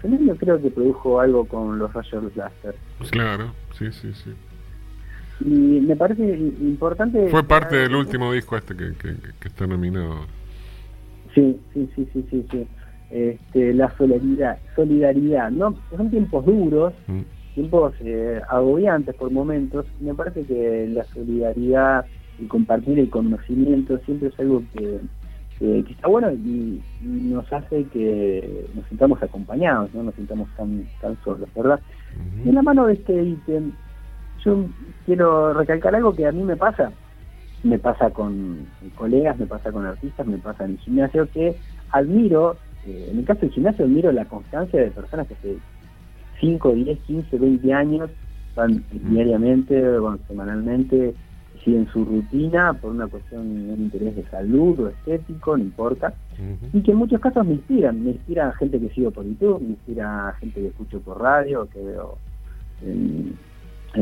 Fernando 0.00 0.36
creo 0.36 0.60
que 0.60 0.70
produjo 0.70 1.20
algo 1.20 1.44
con 1.46 1.78
los 1.78 1.92
Rayos 1.92 2.34
Blaster 2.34 2.74
Claro, 3.10 3.52
sí, 3.76 3.90
sí, 3.92 4.12
sí. 4.12 4.30
y 5.40 5.80
me 5.80 5.96
parece 5.96 6.22
importante 6.60 7.28
Fue 7.28 7.42
parte 7.42 7.76
del 7.76 7.94
último 7.94 8.32
disco 8.32 8.56
este 8.56 8.76
que, 8.76 8.92
que, 8.94 9.14
que 9.40 9.48
está 9.48 9.66
nominado. 9.66 10.26
Sí, 11.34 11.60
sí, 11.74 11.88
sí, 11.94 12.08
sí, 12.12 12.24
sí, 12.30 12.46
sí. 12.50 12.66
este, 13.10 13.74
la 13.74 13.94
solidaridad, 13.96 14.58
solidaridad, 14.74 15.50
¿no? 15.50 15.76
Son 15.96 16.10
tiempos 16.10 16.46
duros, 16.46 16.92
mm. 17.06 17.20
Tiempos 17.54 17.94
eh, 18.00 18.40
agobiantes 18.48 19.14
por 19.14 19.30
momentos, 19.30 19.86
me 20.00 20.14
parece 20.14 20.44
que 20.44 20.88
la 20.88 21.04
solidaridad 21.04 22.06
y 22.38 22.46
compartir 22.46 22.98
el 22.98 23.10
conocimiento 23.10 23.98
siempre 23.98 24.28
es 24.28 24.38
algo 24.38 24.62
que, 24.72 25.00
está 25.60 26.06
bueno 26.06 26.30
y, 26.30 26.80
nos 27.02 27.52
hace 27.52 27.84
que 27.86 28.66
nos 28.74 28.86
sintamos 28.86 29.20
acompañados, 29.22 29.92
no 29.92 30.04
nos 30.04 30.14
sintamos 30.14 30.48
tan, 30.56 30.86
tan 31.00 31.16
solos, 31.24 31.48
¿verdad? 31.54 31.80
En 32.44 32.54
la 32.54 32.62
mano 32.62 32.86
de 32.86 32.94
este 32.94 33.22
ítem, 33.24 33.72
yo 34.44 34.66
quiero 35.04 35.52
recalcar 35.54 35.96
algo 35.96 36.14
que 36.14 36.26
a 36.26 36.32
mí 36.32 36.42
me 36.44 36.56
pasa, 36.56 36.92
me 37.64 37.78
pasa 37.78 38.10
con 38.10 38.66
colegas, 38.94 39.36
me 39.38 39.46
pasa 39.46 39.72
con 39.72 39.84
artistas, 39.84 40.26
me 40.26 40.38
pasa 40.38 40.64
en 40.64 40.72
el 40.72 40.78
gimnasio, 40.78 41.28
que 41.32 41.56
admiro, 41.90 42.56
eh, 42.86 43.08
en 43.10 43.18
el 43.18 43.24
caso 43.24 43.40
del 43.40 43.50
gimnasio 43.50 43.84
admiro 43.84 44.12
la 44.12 44.26
constancia 44.26 44.80
de 44.80 44.90
personas 44.90 45.26
que 45.26 45.34
hace 45.34 45.56
5, 46.40 46.72
10, 46.72 46.98
15, 47.00 47.38
20 47.38 47.72
años 47.72 48.10
van 48.54 48.84
diariamente, 48.90 49.98
bueno, 49.98 50.18
semanalmente, 50.26 51.14
siguen 51.64 51.86
su 51.92 52.04
rutina 52.04 52.72
por 52.74 52.92
una 52.92 53.06
cuestión 53.06 53.68
de 53.68 53.74
interés 53.74 54.16
de 54.16 54.24
salud 54.30 54.78
o 54.80 54.88
estético, 54.88 55.56
no 55.56 55.64
importa, 55.64 56.14
y 56.72 56.82
que 56.82 56.92
en 56.92 56.96
muchos 56.96 57.20
casos 57.20 57.46
me 57.46 57.54
inspiran, 57.54 58.02
me 58.02 58.10
inspira 58.10 58.48
a 58.48 58.52
gente 58.52 58.80
que 58.80 58.90
sigo 58.90 59.10
por 59.10 59.24
YouTube, 59.24 59.60
me 59.60 59.70
inspira 59.70 60.28
a 60.28 60.32
gente 60.34 60.60
que 60.60 60.68
escucho 60.68 61.00
por 61.00 61.20
radio, 61.20 61.68
que 61.72 61.80
veo 61.80 62.18
en, 62.82 63.36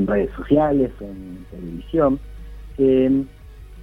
redes 0.07 0.31
sociales, 0.37 0.91
en 1.01 1.39
televisión. 1.51 2.19
Eh, 2.79 3.25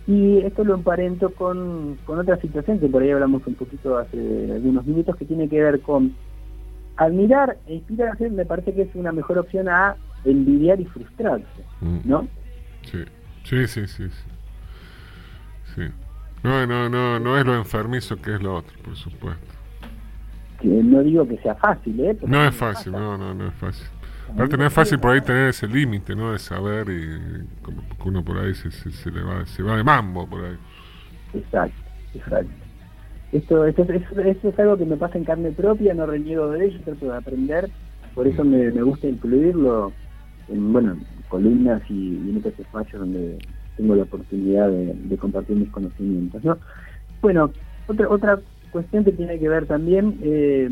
y 0.06 0.40
esto 0.40 0.64
lo 0.64 0.76
emparento 0.76 1.30
con, 1.32 1.98
otra 2.06 2.38
situación 2.42 2.80
que 2.80 2.88
por 2.88 3.02
ahí 3.02 3.12
hablamos 3.12 3.46
un 3.48 3.56
poquito 3.56 3.98
hace 3.98 4.52
algunos 4.52 4.86
minutos, 4.86 5.16
que 5.16 5.26
tiene 5.26 5.48
que 5.48 5.62
ver 5.62 5.82
con 5.82 6.14
admirar 6.98 7.58
e 7.68 7.76
inspirar 7.76 8.20
me 8.20 8.46
parece 8.46 8.74
que 8.74 8.84
es 8.84 8.96
una 8.96 9.12
mejor 9.12 9.38
opción 9.38 9.68
a 9.70 9.96
envidiar 10.26 10.80
y 10.80 10.86
frustrarse, 10.86 11.64
mm. 11.82 12.00
¿no? 12.06 12.28
Sí, 12.84 13.04
sí, 13.44 13.68
sí, 13.68 13.88
sí. 13.88 14.10
sí. 15.76 15.82
No, 16.44 16.68
no, 16.68 16.90
no, 16.90 17.20
no 17.20 17.38
es 17.38 17.46
lo 17.46 17.56
enfermizo 17.56 18.22
que 18.22 18.36
es 18.36 18.42
lo 18.42 18.56
otro, 18.56 18.78
por 18.84 18.96
supuesto. 18.96 19.54
no 20.62 21.02
digo 21.02 21.28
que 21.28 21.38
sea 21.38 21.56
fácil, 21.56 22.00
¿eh? 22.02 22.18
no 22.26 22.44
es 22.46 22.54
fácil, 22.54 22.92
no, 22.92 23.18
no, 23.18 23.34
no 23.34 23.48
es 23.48 23.54
fácil. 23.56 23.88
Aparte 24.30 24.58
no 24.58 24.66
es 24.66 24.74
fácil 24.74 25.00
por 25.00 25.12
ahí 25.12 25.22
tener 25.22 25.50
ese 25.50 25.68
límite, 25.68 26.16
¿no? 26.16 26.32
De 26.32 26.40
saber 26.40 26.90
y 26.90 27.46
como 27.62 27.82
que 27.82 28.10
uno 28.10 28.24
por 28.24 28.38
ahí 28.40 28.54
se, 28.56 28.72
se, 28.72 29.12
le 29.12 29.22
va, 29.22 29.46
se 29.46 29.62
va 29.62 29.78
de 29.78 29.84
mambo 29.84 30.28
por 30.28 30.44
ahí. 30.44 30.58
Exacto, 31.34 31.82
exacto. 32.14 32.63
Esto, 33.34 33.66
esto, 33.66 33.82
esto, 33.82 34.50
es 34.50 34.60
algo 34.60 34.78
que 34.78 34.86
me 34.86 34.96
pasa 34.96 35.18
en 35.18 35.24
carne 35.24 35.52
propia, 35.52 35.94
no 35.94 36.06
reniego 36.06 36.52
de 36.52 36.66
ello, 36.66 36.80
trato 36.86 37.08
de 37.08 37.18
aprender, 37.18 37.70
por 38.14 38.28
eso 38.28 38.44
me, 38.44 38.72
me 38.72 38.84
gusta 38.84 39.08
incluirlo 39.08 39.92
en, 40.50 40.72
bueno, 40.72 40.98
columnas 41.30 41.82
y, 41.90 42.16
en 42.16 42.38
otros 42.38 42.60
espacios 42.60 43.00
donde 43.00 43.40
tengo 43.76 43.96
la 43.96 44.04
oportunidad 44.04 44.70
de, 44.70 45.18
compartir 45.18 45.56
mis 45.56 45.72
conocimientos, 45.72 46.44
¿no? 46.44 46.58
Bueno, 47.22 47.52
otra, 47.88 48.08
otra 48.10 48.40
cuestión 48.72 49.04
que 49.04 49.14
tiene 49.14 49.40
que 49.40 49.50
ver 49.50 49.66
también 49.66 50.20
eh, 50.22 50.70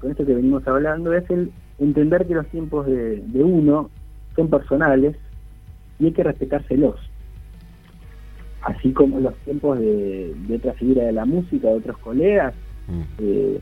con 0.00 0.12
esto 0.12 0.24
que 0.24 0.34
venimos 0.34 0.66
hablando 0.68 1.12
es 1.12 1.28
el 1.30 1.50
entender 1.80 2.26
que 2.26 2.34
los 2.34 2.46
tiempos 2.46 2.86
de, 2.86 3.22
uno 3.34 3.90
son 4.36 4.48
personales 4.50 5.16
y 5.98 6.06
hay 6.06 6.12
que 6.12 6.22
respetárselos. 6.22 6.96
Así 8.64 8.92
como 8.92 9.20
los 9.20 9.34
tiempos 9.44 9.78
de, 9.78 10.34
de 10.48 10.56
otra 10.56 10.72
figura 10.74 11.04
de 11.04 11.12
la 11.12 11.24
música, 11.24 11.68
de 11.68 11.74
otros 11.74 11.98
colegas, 11.98 12.54
mm. 12.88 13.02
eh, 13.18 13.60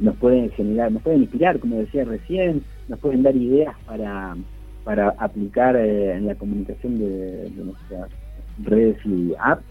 nos 0.00 0.16
pueden 0.16 0.50
generar, 0.50 0.92
nos 0.92 1.02
pueden 1.02 1.22
inspirar, 1.22 1.58
como 1.58 1.76
decía 1.76 2.04
recién, 2.04 2.62
nos 2.88 2.98
pueden 2.98 3.22
dar 3.22 3.36
ideas 3.36 3.74
para, 3.86 4.36
para 4.84 5.10
aplicar 5.18 5.76
eh, 5.76 6.14
en 6.14 6.26
la 6.26 6.34
comunicación 6.34 6.98
de, 6.98 7.50
de 7.50 7.64
nuestras 7.64 8.10
redes 8.64 8.96
y 9.04 9.34
apps. 9.38 9.64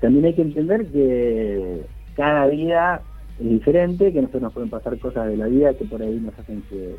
También 0.00 0.26
hay 0.26 0.34
que 0.34 0.42
entender 0.42 0.86
que 0.86 1.82
cada 2.16 2.46
vida 2.46 3.02
es 3.40 3.48
diferente, 3.48 4.12
que 4.12 4.20
nosotros 4.20 4.42
nos 4.42 4.52
pueden 4.52 4.70
pasar 4.70 4.98
cosas 4.98 5.26
de 5.28 5.36
la 5.36 5.46
vida 5.46 5.74
que 5.74 5.84
por 5.84 6.02
ahí 6.02 6.20
nos 6.20 6.38
hacen 6.38 6.62
que 6.68 6.96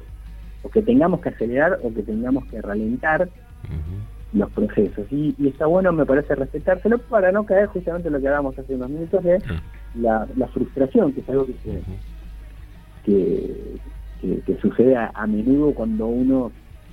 o 0.61 0.69
que 0.69 0.81
tengamos 0.81 1.21
que 1.21 1.29
acelerar 1.29 1.79
o 1.83 1.93
que 1.93 2.03
tengamos 2.03 2.45
que 2.45 2.61
ralentar 2.61 3.29
los 4.33 4.49
procesos. 4.51 5.07
Y, 5.11 5.35
está 5.47 5.65
bueno, 5.65 5.91
me 5.91 6.05
parece, 6.05 6.35
respetárselo 6.35 6.99
para 6.99 7.31
no 7.31 7.45
caer 7.45 7.67
justamente 7.67 8.07
en 8.07 8.13
lo 8.13 8.19
que 8.19 8.27
hablábamos 8.27 8.57
hace 8.57 8.75
unos 8.75 8.89
minutos 8.89 9.23
de 9.23 9.41
la, 9.95 10.27
frustración, 10.53 11.13
que 11.13 11.21
es 11.21 11.29
algo 11.29 11.47
que, 13.05 13.79
que, 14.45 14.57
sucede 14.61 14.95
a, 14.95 15.27
menudo 15.27 15.73
cuando 15.73 16.07
uno 16.07 16.51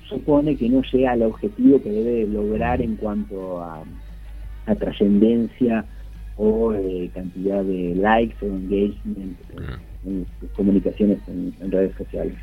supone 0.09 0.57
que 0.57 0.69
no 0.69 0.83
llega 0.83 1.13
al 1.13 1.23
objetivo 1.23 1.83
que 1.83 1.91
debe 1.91 2.27
lograr 2.27 2.81
en 2.81 2.97
cuanto 2.97 3.61
a, 3.63 3.83
a 4.67 4.75
trascendencia 4.77 5.85
o 6.37 6.73
eh, 6.75 7.11
cantidad 7.15 7.65
de 7.65 7.95
likes 7.97 8.37
o 8.43 8.47
engagement 8.47 9.39
en, 10.05 10.27
comunicaciones 10.55 11.19
en, 11.27 11.71
redes 11.71 11.97
sociales. 11.97 12.35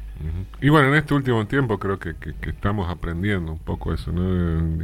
Y 0.62 0.69
bueno, 0.69 0.89
en 0.89 0.95
este 0.95 1.13
último 1.13 1.45
tiempo 1.47 1.80
creo 1.80 1.99
que, 1.99 2.15
que, 2.15 2.49
estamos 2.49 2.89
aprendiendo 2.89 3.52
un 3.52 3.60
poco 3.60 3.93
eso, 3.93 4.12
¿no? 4.12 4.78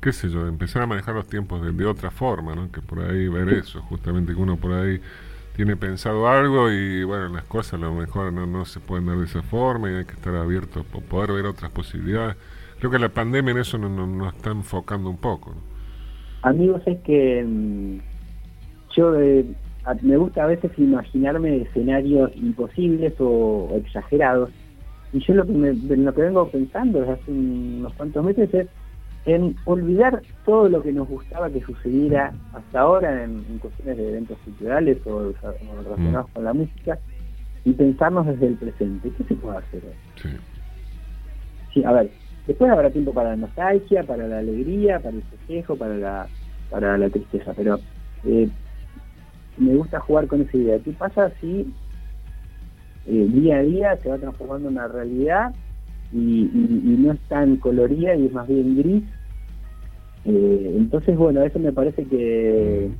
qué 0.00 0.12
sé 0.12 0.30
yo, 0.30 0.46
empezar 0.46 0.82
a 0.82 0.86
manejar 0.86 1.14
los 1.14 1.26
tiempos 1.26 1.76
de, 1.76 1.86
otra 1.86 2.10
forma, 2.10 2.54
¿no? 2.54 2.72
Que 2.72 2.80
por 2.80 3.00
ahí 3.00 3.28
ver 3.28 3.50
eso, 3.50 3.82
justamente 3.82 4.34
que 4.34 4.40
uno 4.40 4.56
por 4.56 4.72
ahí 4.72 5.00
tiene 5.54 5.76
pensado 5.76 6.26
algo 6.28 6.70
y 6.70 7.04
bueno, 7.04 7.28
las 7.28 7.44
cosas 7.44 7.74
a 7.74 7.78
lo 7.78 7.94
mejor 7.94 8.32
no, 8.32 8.46
no 8.46 8.64
se 8.64 8.80
pueden 8.80 9.06
dar 9.06 9.18
de 9.18 9.26
esa 9.26 9.42
forma 9.42 9.90
y 9.90 9.94
hay 9.94 10.04
que 10.04 10.14
estar 10.14 10.34
abierto 10.34 10.80
a 10.80 11.00
poder 11.00 11.32
ver 11.32 11.46
otras 11.46 11.70
posibilidades. 11.70 12.36
Creo 12.78 12.90
que 12.90 12.98
la 12.98 13.10
pandemia 13.10 13.52
en 13.52 13.58
eso 13.58 13.76
nos 13.76 13.90
no, 13.90 14.28
está 14.28 14.50
enfocando 14.50 15.10
un 15.10 15.18
poco. 15.18 15.54
Amigos, 16.42 16.80
es 16.86 16.98
que 17.00 17.44
mm, 17.46 17.98
yo 18.96 19.14
eh, 19.20 19.44
me 20.02 20.16
gusta 20.16 20.44
a 20.44 20.46
veces 20.46 20.70
imaginarme 20.78 21.62
escenarios 21.62 22.30
imposibles 22.36 23.14
o, 23.18 23.68
exagerados. 23.76 24.50
Y 25.12 25.20
yo 25.20 25.34
lo 25.34 25.44
que, 25.44 25.52
me, 25.52 25.72
lo 25.72 26.14
que 26.14 26.22
vengo 26.22 26.48
pensando 26.48 27.00
desde 27.00 27.14
hace 27.14 27.30
unos 27.30 27.92
cuantos 27.94 28.24
meses 28.24 28.52
es 28.54 28.68
en 29.26 29.54
olvidar 29.64 30.22
todo 30.44 30.68
lo 30.68 30.82
que 30.82 30.92
nos 30.92 31.08
gustaba 31.08 31.50
que 31.50 31.60
sucediera 31.60 32.32
hasta 32.54 32.80
ahora 32.80 33.24
en, 33.24 33.42
cuestiones 33.58 33.96
de 33.96 34.08
eventos 34.08 34.38
culturales 34.44 34.98
o, 35.06 35.32
relacionados 35.82 36.30
mm. 36.30 36.32
con 36.32 36.44
la 36.44 36.52
música 36.52 36.98
y 37.64 37.72
pensarnos 37.72 38.26
desde 38.26 38.46
el 38.46 38.54
presente. 38.54 39.10
¿Qué 39.16 39.24
se 39.24 39.34
puede 39.34 39.58
hacer 39.58 39.82
Sí. 40.16 40.28
sí. 41.74 41.84
a 41.84 41.92
ver, 41.92 42.10
después 42.46 42.70
habrá 42.70 42.90
tiempo 42.90 43.12
para 43.12 43.30
la 43.30 43.36
nostalgia, 43.36 44.04
para 44.04 44.26
la 44.26 44.38
alegría, 44.38 45.00
para 45.00 45.16
el 45.16 45.22
festejo, 45.22 45.76
para 45.76 45.96
la, 45.96 46.26
para 46.70 46.96
la 46.96 47.10
tristeza, 47.10 47.52
pero 47.54 47.78
eh, 48.24 48.48
me 49.60 49.74
gusta 49.74 50.00
jugar 50.00 50.26
con 50.26 50.40
esa 50.40 50.56
idea. 50.56 50.78
¿Qué 50.78 50.92
pasa 50.92 51.30
si 51.40 51.72
eh, 53.06 53.28
día 53.28 53.58
a 53.58 53.62
día 53.62 53.96
se 53.98 54.08
va 54.08 54.18
transformando 54.18 54.68
en 54.68 54.74
una 54.76 54.88
realidad 54.88 55.54
y, 56.12 56.50
no 56.52 57.12
es 57.12 57.20
tan 57.28 57.56
colorida 57.56 58.14
y 58.16 58.26
es 58.26 58.32
más 58.32 58.48
bien 58.48 58.76
gris? 58.76 59.04
Eh, 60.24 60.74
entonces, 60.76 61.16
bueno, 61.16 61.42
eso 61.42 61.58
me 61.58 61.72
parece 61.72 62.04
que, 62.04 62.90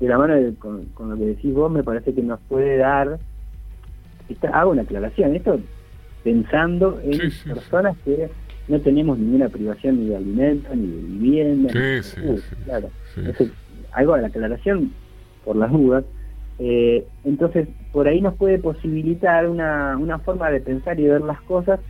de 0.00 0.08
la 0.08 0.18
mano 0.18 0.34
con, 0.58 0.86
lo 0.98 1.16
que 1.16 1.26
decís 1.26 1.52
vos, 1.52 1.70
me 1.70 1.82
parece 1.82 2.14
que 2.14 2.22
nos 2.22 2.40
puede 2.48 2.78
dar, 2.78 3.18
hago 4.52 4.70
una 4.70 4.82
aclaración, 4.82 5.34
esto 5.34 5.60
pensando 6.22 7.00
en 7.02 7.18
personas 7.44 7.96
que 8.04 8.30
no 8.66 8.80
tenemos 8.80 9.18
ninguna 9.18 9.48
privación 9.50 10.00
ni 10.00 10.08
de 10.08 10.16
alimento, 10.16 10.74
ni 10.74 10.86
de 10.86 11.02
vivienda. 11.02 11.70
Sí, 11.70 12.02
sí, 12.02 12.20
claro. 12.64 12.88
algo 13.92 14.14
de 14.14 14.22
la 14.22 14.28
aclaración 14.28 14.90
por 15.44 15.56
las 15.56 15.70
dudas. 15.72 16.04
Eh, 16.58 17.06
entonces, 17.24 17.68
por 17.92 18.06
ahí 18.06 18.20
nos 18.20 18.34
puede 18.34 18.58
posibilitar 18.58 19.48
una, 19.48 19.96
una 19.96 20.18
forma 20.18 20.50
de 20.50 20.60
pensar 20.60 20.98
y 21.00 21.04
ver 21.04 21.20
las 21.22 21.40
cosas 21.42 21.80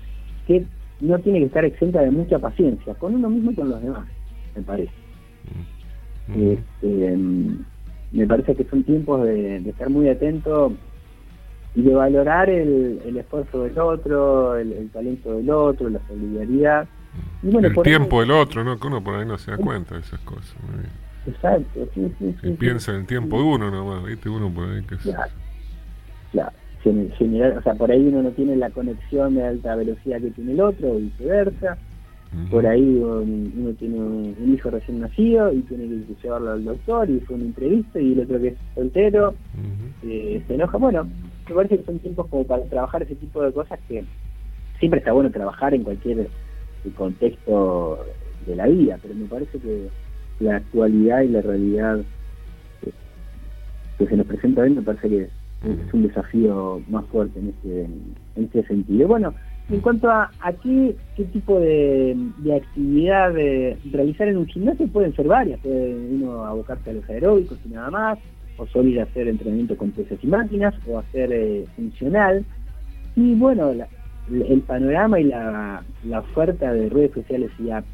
que 0.46 0.64
no 1.00 1.18
tiene 1.18 1.40
que 1.40 1.46
estar 1.46 1.64
exenta 1.64 2.00
de 2.00 2.10
mucha 2.10 2.38
paciencia, 2.38 2.94
con 2.94 3.14
uno 3.14 3.28
mismo 3.28 3.50
y 3.50 3.54
con 3.54 3.68
los 3.68 3.82
demás, 3.82 4.06
me 4.56 4.62
parece. 4.62 4.92
Mm. 6.28 6.52
Este, 6.52 7.18
me 8.12 8.26
parece 8.26 8.54
que 8.54 8.64
son 8.64 8.84
tiempos 8.84 9.24
de, 9.24 9.56
estar 9.56 9.90
muy 9.90 10.08
atento 10.08 10.72
y 11.74 11.82
de 11.82 11.94
valorar 11.94 12.48
el, 12.48 13.02
el 13.04 13.16
esfuerzo 13.16 13.64
del 13.64 13.78
otro, 13.78 14.56
el, 14.56 14.88
talento 14.90 15.34
del 15.34 15.50
otro, 15.50 15.90
la 15.90 16.00
solidaridad. 16.06 16.86
Y 17.42 17.48
bueno, 17.48 17.68
el 17.68 17.82
tiempo 17.82 18.20
del 18.20 18.30
otro, 18.30 18.64
¿no? 18.64 18.78
Que 18.78 18.86
uno 18.86 19.02
por 19.02 19.16
ahí 19.16 19.26
no 19.26 19.36
se 19.36 19.50
da 19.50 19.56
cuenta 19.58 19.96
de 19.96 20.00
esas 20.00 20.20
cosas. 20.20 20.56
Exacto, 21.26 21.88
sí, 21.94 22.12
sí. 22.18 22.34
sí 22.42 22.50
piensa 22.50 22.92
en 22.92 23.00
el 23.00 23.06
tiempo 23.06 23.38
de 23.38 23.44
uno 23.44 23.70
nomás, 23.70 24.04
¿viste? 24.04 24.28
Uno 24.28 24.50
por 24.50 24.68
ahí 24.68 24.82
que 24.82 24.96
claro, 24.96 25.32
claro. 26.32 26.52
General, 27.16 27.56
o 27.56 27.62
sea, 27.62 27.72
por 27.74 27.90
ahí 27.90 28.06
uno 28.06 28.22
no 28.22 28.30
tiene 28.32 28.56
la 28.56 28.68
conexión 28.68 29.36
de 29.36 29.46
alta 29.46 29.74
velocidad 29.74 30.20
que 30.20 30.30
tiene 30.32 30.52
el 30.52 30.60
otro, 30.60 30.92
o 30.92 30.96
viceversa. 30.96 31.78
Por 32.50 32.66
ahí 32.66 32.82
uno, 32.82 33.72
tiene 33.78 33.96
un, 33.96 34.54
hijo 34.54 34.68
recién 34.68 35.00
nacido 35.00 35.52
y 35.52 35.60
tiene 35.62 35.84
que 36.04 36.14
llevarlo 36.20 36.50
al 36.50 36.64
doctor 36.64 37.08
y 37.08 37.20
fue 37.20 37.36
una 37.36 37.44
entrevista 37.44 38.00
y 38.00 38.12
el 38.12 38.20
otro 38.20 38.40
que 38.40 38.48
es 38.48 38.54
soltero 38.74 39.34
eh, 40.02 40.42
se 40.46 40.54
enoja. 40.54 40.76
Bueno, 40.76 41.08
me 41.48 41.54
parece 41.54 41.78
que 41.78 41.84
son 41.84 42.00
tiempos 42.00 42.26
como 42.26 42.44
para 42.44 42.64
trabajar 42.64 43.02
ese 43.04 43.14
tipo 43.14 43.40
de 43.40 43.52
cosas 43.52 43.78
que 43.86 44.04
siempre 44.80 44.98
está 44.98 45.12
bueno 45.12 45.30
trabajar 45.30 45.74
en 45.74 45.84
cualquier 45.84 46.28
contexto 46.96 48.04
de 48.46 48.56
la 48.56 48.66
vida, 48.66 48.98
pero 49.00 49.14
me 49.14 49.26
parece 49.26 49.58
que 49.58 49.88
la 50.40 50.56
actualidad 50.56 51.22
y 51.22 51.28
la 51.28 51.42
realidad 51.42 52.00
que 53.98 54.06
se 54.06 54.16
nos 54.16 54.26
presenta 54.26 54.62
hoy 54.62 54.70
me 54.70 54.82
parece 54.82 55.08
que 55.08 55.22
es 55.22 55.94
un 55.94 56.02
desafío 56.06 56.82
más 56.88 57.04
fuerte 57.06 57.38
en 57.38 57.48
este, 57.48 57.84
en 57.84 58.44
este 58.44 58.66
sentido. 58.66 59.08
Bueno, 59.08 59.34
en 59.70 59.80
cuanto 59.80 60.10
a, 60.10 60.30
a 60.40 60.52
qué, 60.52 60.94
qué 61.16 61.24
tipo 61.24 61.58
de, 61.58 62.16
de 62.38 62.56
actividad 62.56 63.32
de 63.32 63.78
realizar 63.90 64.28
en 64.28 64.36
un 64.38 64.46
gimnasio, 64.46 64.86
pueden 64.88 65.14
ser 65.14 65.26
varias. 65.26 65.60
Puede 65.60 65.94
uno 65.94 66.44
abocarse 66.44 66.90
a 66.90 66.92
los 66.94 67.08
aeróbicos 67.08 67.58
y 67.64 67.68
nada 67.70 67.90
más, 67.90 68.18
o 68.58 68.66
solo 68.66 68.88
ir 68.88 69.00
a 69.00 69.04
hacer 69.04 69.26
entrenamiento 69.26 69.76
con 69.76 69.90
peces 69.92 70.18
y 70.22 70.26
máquinas, 70.26 70.74
o 70.86 70.98
hacer 70.98 71.32
eh, 71.32 71.64
funcional. 71.76 72.44
Y 73.16 73.34
bueno, 73.36 73.72
el 74.30 74.60
panorama 74.62 75.20
y 75.20 75.24
la, 75.24 75.82
la 76.04 76.18
oferta 76.20 76.72
de 76.72 76.90
redes 76.90 77.12
sociales 77.12 77.50
y 77.58 77.70
apps 77.70 77.88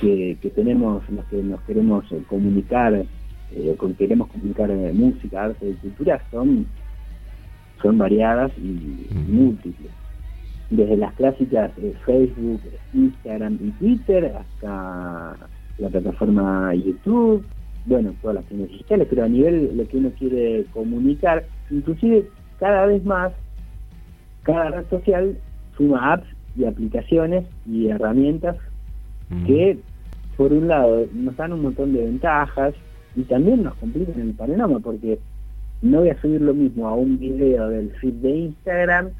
que, 0.00 0.36
que 0.40 0.50
tenemos, 0.50 1.08
los 1.10 1.24
que 1.26 1.42
nos 1.42 1.60
queremos 1.62 2.04
comunicar, 2.28 3.04
eh, 3.52 3.74
con 3.76 3.94
queremos 3.94 4.28
comunicar 4.28 4.70
eh, 4.70 4.92
música, 4.92 5.44
arte 5.44 5.70
y 5.70 5.74
cultura, 5.74 6.20
son, 6.30 6.66
son 7.82 7.98
variadas 7.98 8.52
y 8.58 9.06
múltiples. 9.14 9.90
Desde 10.70 10.96
las 10.96 11.14
clásicas 11.14 11.70
eh, 11.78 11.94
Facebook, 12.04 12.60
Instagram 12.92 13.58
y 13.62 13.70
Twitter 13.72 14.34
hasta 14.36 15.34
la 15.78 15.88
plataforma 15.88 16.74
YouTube, 16.74 17.44
bueno, 17.86 18.14
todas 18.20 18.36
las 18.36 18.44
tiendas 18.46 18.68
digitales, 18.70 19.06
pero 19.08 19.24
a 19.24 19.28
nivel 19.28 19.76
lo 19.76 19.88
que 19.88 19.96
uno 19.96 20.10
quiere 20.18 20.66
comunicar, 20.74 21.46
inclusive 21.70 22.28
cada 22.58 22.84
vez 22.86 23.02
más, 23.04 23.32
cada 24.42 24.70
red 24.70 24.84
social 24.90 25.38
suma 25.76 26.12
apps 26.12 26.26
y 26.56 26.64
aplicaciones 26.64 27.46
y 27.66 27.88
herramientas 27.88 28.56
mm. 29.30 29.46
que, 29.46 29.78
por 30.36 30.52
un 30.52 30.68
lado, 30.68 31.06
nos 31.12 31.36
dan 31.36 31.52
un 31.52 31.62
montón 31.62 31.92
de 31.92 32.04
ventajas 32.04 32.74
y 33.16 33.22
también 33.22 33.62
nos 33.62 33.74
complican 33.74 34.20
el 34.20 34.34
panorama, 34.34 34.78
porque 34.80 35.18
no 35.82 36.00
voy 36.00 36.10
a 36.10 36.20
subir 36.20 36.40
lo 36.40 36.54
mismo 36.54 36.88
a 36.88 36.94
un 36.94 37.18
video 37.18 37.68
del 37.68 37.90
feed 38.00 38.14
de 38.14 38.30
Instagram 38.30 39.10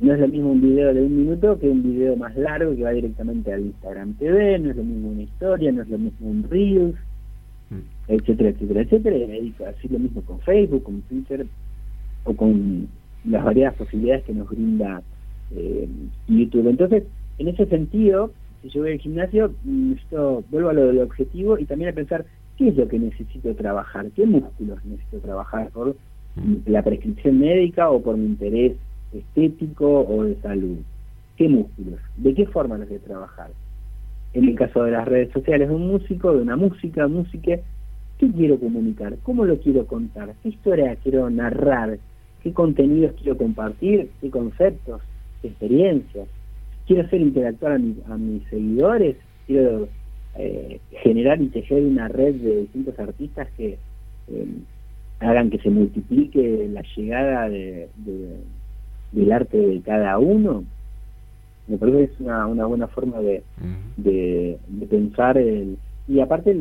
no 0.00 0.12
es 0.12 0.20
lo 0.20 0.28
mismo 0.28 0.52
un 0.52 0.60
video 0.60 0.92
de 0.92 1.02
un 1.02 1.16
minuto 1.16 1.58
que 1.58 1.68
un 1.68 1.82
video 1.82 2.16
más 2.16 2.36
largo 2.36 2.74
que 2.74 2.82
va 2.82 2.90
directamente 2.90 3.52
al 3.52 3.60
Instagram 3.60 4.14
TV, 4.14 4.58
no 4.58 4.70
es 4.70 4.76
lo 4.76 4.82
mismo 4.82 5.08
una 5.08 5.22
historia, 5.22 5.72
no 5.72 5.82
es 5.82 5.88
lo 5.88 5.98
mismo 5.98 6.28
un 6.28 6.42
Reels, 6.50 6.96
mm. 7.70 8.12
etcétera, 8.12 8.50
etcétera, 8.50 8.80
etcétera. 8.82 9.16
Y 9.16 9.54
así 9.66 9.88
lo 9.88 9.98
mismo 10.00 10.22
con 10.22 10.40
Facebook, 10.40 10.82
con 10.82 11.00
Twitter 11.02 11.46
o 12.24 12.34
con 12.34 12.88
las 13.24 13.44
variadas 13.44 13.76
posibilidades 13.76 14.24
que 14.24 14.34
nos 14.34 14.48
brinda 14.48 15.00
eh, 15.54 15.88
YouTube. 16.26 16.68
Entonces, 16.68 17.04
en 17.38 17.48
ese 17.48 17.66
sentido, 17.66 18.32
si 18.64 18.70
yo 18.70 18.80
voy 18.80 18.92
al 18.92 18.98
gimnasio, 18.98 19.52
necesito, 19.62 20.42
vuelvo 20.50 20.70
a 20.70 20.72
lo 20.72 20.86
del 20.86 21.00
objetivo 21.00 21.58
y 21.58 21.66
también 21.66 21.90
a 21.90 21.94
pensar 21.94 22.24
qué 22.56 22.68
es 22.68 22.76
lo 22.76 22.88
que 22.88 22.98
necesito 22.98 23.54
trabajar, 23.54 24.10
qué 24.12 24.24
músculos 24.24 24.82
necesito 24.86 25.18
trabajar 25.18 25.68
por 25.68 25.94
mm. 26.36 26.54
la 26.66 26.82
prescripción 26.82 27.40
médica 27.40 27.90
o 27.90 28.00
por 28.00 28.16
mi 28.16 28.24
interés 28.24 28.72
estético 29.12 30.00
o 30.00 30.24
de 30.24 30.36
salud. 30.36 30.78
¿Qué 31.36 31.46
músculos? 31.46 32.00
¿De 32.16 32.32
qué 32.32 32.46
forma 32.46 32.78
los 32.78 32.88
de 32.88 33.00
trabajar? 33.00 33.50
En 34.32 34.44
el 34.48 34.54
caso 34.54 34.82
de 34.82 34.92
las 34.92 35.06
redes 35.06 35.30
sociales, 35.32 35.68
un 35.68 35.86
músico, 35.86 36.32
de 36.32 36.40
una 36.40 36.56
música, 36.56 37.06
música, 37.06 37.58
¿qué 38.18 38.32
quiero 38.32 38.58
comunicar? 38.58 39.18
¿Cómo 39.24 39.44
lo 39.44 39.58
quiero 39.58 39.86
contar? 39.86 40.32
¿Qué 40.42 40.48
historia 40.48 40.96
quiero 41.02 41.28
narrar? 41.28 41.98
¿Qué 42.42 42.52
contenidos 42.54 43.12
quiero 43.20 43.36
compartir? 43.36 44.10
¿Qué 44.22 44.30
conceptos? 44.30 45.02
¿Qué 45.42 45.48
experiencias? 45.48 46.28
¿Quiero 46.86 47.02
hacer 47.02 47.20
interactuar 47.20 47.72
a, 47.72 48.16
mis 48.16 48.44
seguidores? 48.48 49.16
¿Quiero 49.46 49.88
eh, 50.36 50.80
generar 51.02 51.40
y 51.40 51.48
tejer 51.48 51.82
una 51.82 52.08
red 52.08 52.34
de 52.34 52.60
distintos 52.62 52.98
artistas 52.98 53.48
que 53.56 53.78
eh, 54.28 54.46
hagan 55.20 55.50
que 55.50 55.58
se 55.58 55.70
multiplique 55.70 56.68
la 56.72 56.82
llegada 56.96 57.48
de 57.48 57.88
del 59.14 59.32
arte 59.32 59.56
de 59.56 59.80
cada 59.80 60.18
uno, 60.18 60.64
me 61.68 61.78
parece 61.78 61.98
que 61.98 62.04
es 62.04 62.20
una, 62.20 62.46
una 62.46 62.66
buena 62.66 62.88
forma 62.88 63.20
de, 63.20 63.42
de, 63.96 64.58
pensar 64.90 65.38
el, 65.38 65.78
y 66.08 66.20
aparte 66.20 66.54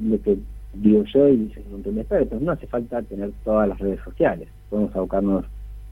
lo 0.00 0.22
que 0.22 0.38
digo 0.74 1.04
yo 1.12 1.28
y 1.28 1.36
dicen 1.36 1.64
un 1.66 1.72
montón 1.72 1.96
de 1.96 2.02
expertos, 2.02 2.40
no 2.40 2.52
hace 2.52 2.66
falta 2.66 3.02
tener 3.02 3.32
todas 3.44 3.68
las 3.68 3.78
redes 3.78 4.00
sociales, 4.04 4.48
podemos 4.70 4.94
abocarnos 4.94 5.44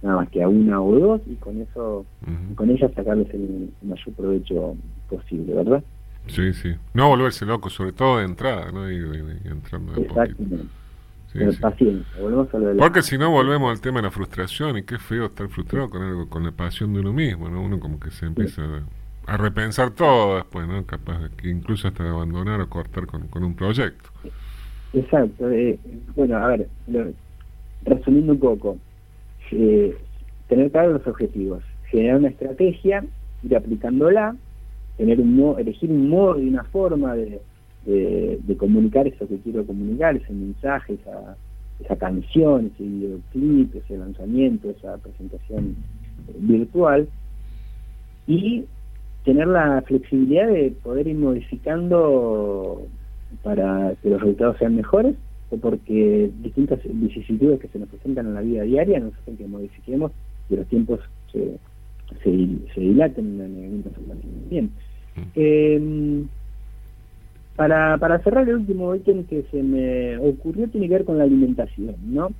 nada 0.02 0.16
más 0.16 0.28
que 0.30 0.42
a 0.42 0.48
una 0.48 0.80
o 0.80 0.98
dos 0.98 1.20
y 1.26 1.34
con 1.37 1.61
eso, 1.61 2.06
con 2.54 2.70
ellas 2.70 2.92
sacarles 2.94 3.32
el 3.34 3.70
mayor 3.82 4.14
provecho 4.14 4.76
posible, 5.08 5.54
¿verdad? 5.54 5.82
Sí, 6.26 6.52
sí. 6.52 6.74
No 6.94 7.08
volverse 7.08 7.46
loco, 7.46 7.70
sobre 7.70 7.92
todo 7.92 8.18
de 8.18 8.24
entrada, 8.24 8.70
¿no? 8.70 8.90
Y, 8.90 8.98
entrando 9.44 9.92
de 9.92 10.02
Exactamente. 11.34 12.04
Porque 12.78 13.02
si 13.02 13.18
no 13.18 13.30
volvemos 13.30 13.70
al 13.70 13.80
tema 13.80 13.98
de 13.98 14.04
la 14.04 14.11
frustración 14.11 14.78
y 14.78 14.82
qué 14.82 14.98
feo 14.98 15.26
estar 15.26 15.48
frustrado 15.48 15.90
con 15.90 16.02
algo, 16.02 16.28
con 16.28 16.42
la 16.44 16.52
pasión 16.52 16.94
de 16.94 17.00
uno 17.00 17.12
mismo, 17.12 17.48
¿no? 17.48 17.62
Uno 17.62 17.78
como 17.78 18.00
que 18.00 18.11
se 18.11 18.26
empieza 18.26 18.62
a, 19.26 19.37
repensar 19.37 19.90
todo 19.90 20.37
después, 20.37 20.66
¿no? 20.66 20.84
Capaz 20.87 21.18
de 21.20 21.30
que 21.30 21.50
incluso 21.50 21.88
hasta 21.88 22.02
de 22.02 22.11
abandonar 22.11 22.61
o 22.61 22.68
cortar 22.68 23.06
con, 23.06 23.44
un 23.44 23.54
proyecto. 23.54 24.08
Exacto. 24.94 25.50
Eh, 25.50 25.78
bueno, 26.16 26.38
a 26.38 26.46
ver, 26.48 26.68
resumiendo 27.84 28.32
un 28.32 28.40
poco, 28.40 28.78
eh, 29.52 29.96
tener 30.48 30.70
claros 30.70 30.94
los 30.94 31.06
objetivos, 31.06 31.62
generar 31.90 32.18
una 32.18 32.28
estrategia, 32.28 33.04
ir 33.42 33.56
aplicándola, 33.56 34.37
tener 34.96 35.20
un 35.20 35.37
modo, 35.37 35.58
elegir 35.58 35.90
un 35.90 36.08
modo 36.08 36.40
y 36.40 36.48
una 36.48 36.64
forma 36.64 37.14
de 37.14 37.40
comunicar 38.58 39.06
eso 39.06 39.26
que 39.28 39.38
quiero 39.38 39.64
comunicar, 39.64 40.16
ese 40.16 40.32
mensaje, 40.32 40.94
esa, 40.94 41.37
esa 41.80 41.96
canción, 41.96 42.72
ese 42.74 42.84
videoclip, 42.84 43.74
ese 43.76 43.96
lanzamiento, 43.96 44.70
esa 44.70 44.96
presentación 44.98 45.76
eh, 46.28 46.32
virtual, 46.38 47.08
y 48.26 48.64
tener 49.24 49.46
la 49.46 49.82
flexibilidad 49.87 50.48
de 50.48 50.70
poder 50.82 51.08
ir 51.08 51.16
modificando 51.16 52.87
para 53.42 53.94
que 54.02 54.11
los 54.11 54.20
resultados 54.20 54.58
sean 54.58 54.76
mejores 54.76 55.14
o 55.50 55.56
porque 55.56 56.30
distintas 56.42 56.80
vicisitudes 56.84 57.61
que 57.61 57.68
se 57.68 57.78
nos 57.78 57.88
presentan 57.88 58.26
en 58.26 58.34
la 58.34 58.40
vida 58.40 58.62
diaria 58.62 59.00
nos 59.00 59.14
hacen 59.14 59.37
que 59.37 59.46
modifiquemos 59.46 60.12
y 60.50 60.56
los 60.56 60.66
tiempos 60.66 61.00
se, 61.32 61.58
se, 62.22 62.48
se 62.74 62.80
dilaten 62.80 63.40
en 63.40 63.84
el 63.84 63.84
Bien. 64.50 64.70
Eh, 65.34 66.24
para, 67.56 67.98
para 67.98 68.20
cerrar 68.20 68.48
el 68.48 68.56
último 68.56 68.94
ítem 68.94 69.24
que 69.24 69.42
se 69.50 69.62
me 69.62 70.16
ocurrió 70.18 70.68
tiene 70.68 70.87
que 70.87 70.94
ver 70.94 71.04
con 71.04 71.18
la 71.18 71.24
alimentación, 71.24 71.96
¿no? 72.04 72.30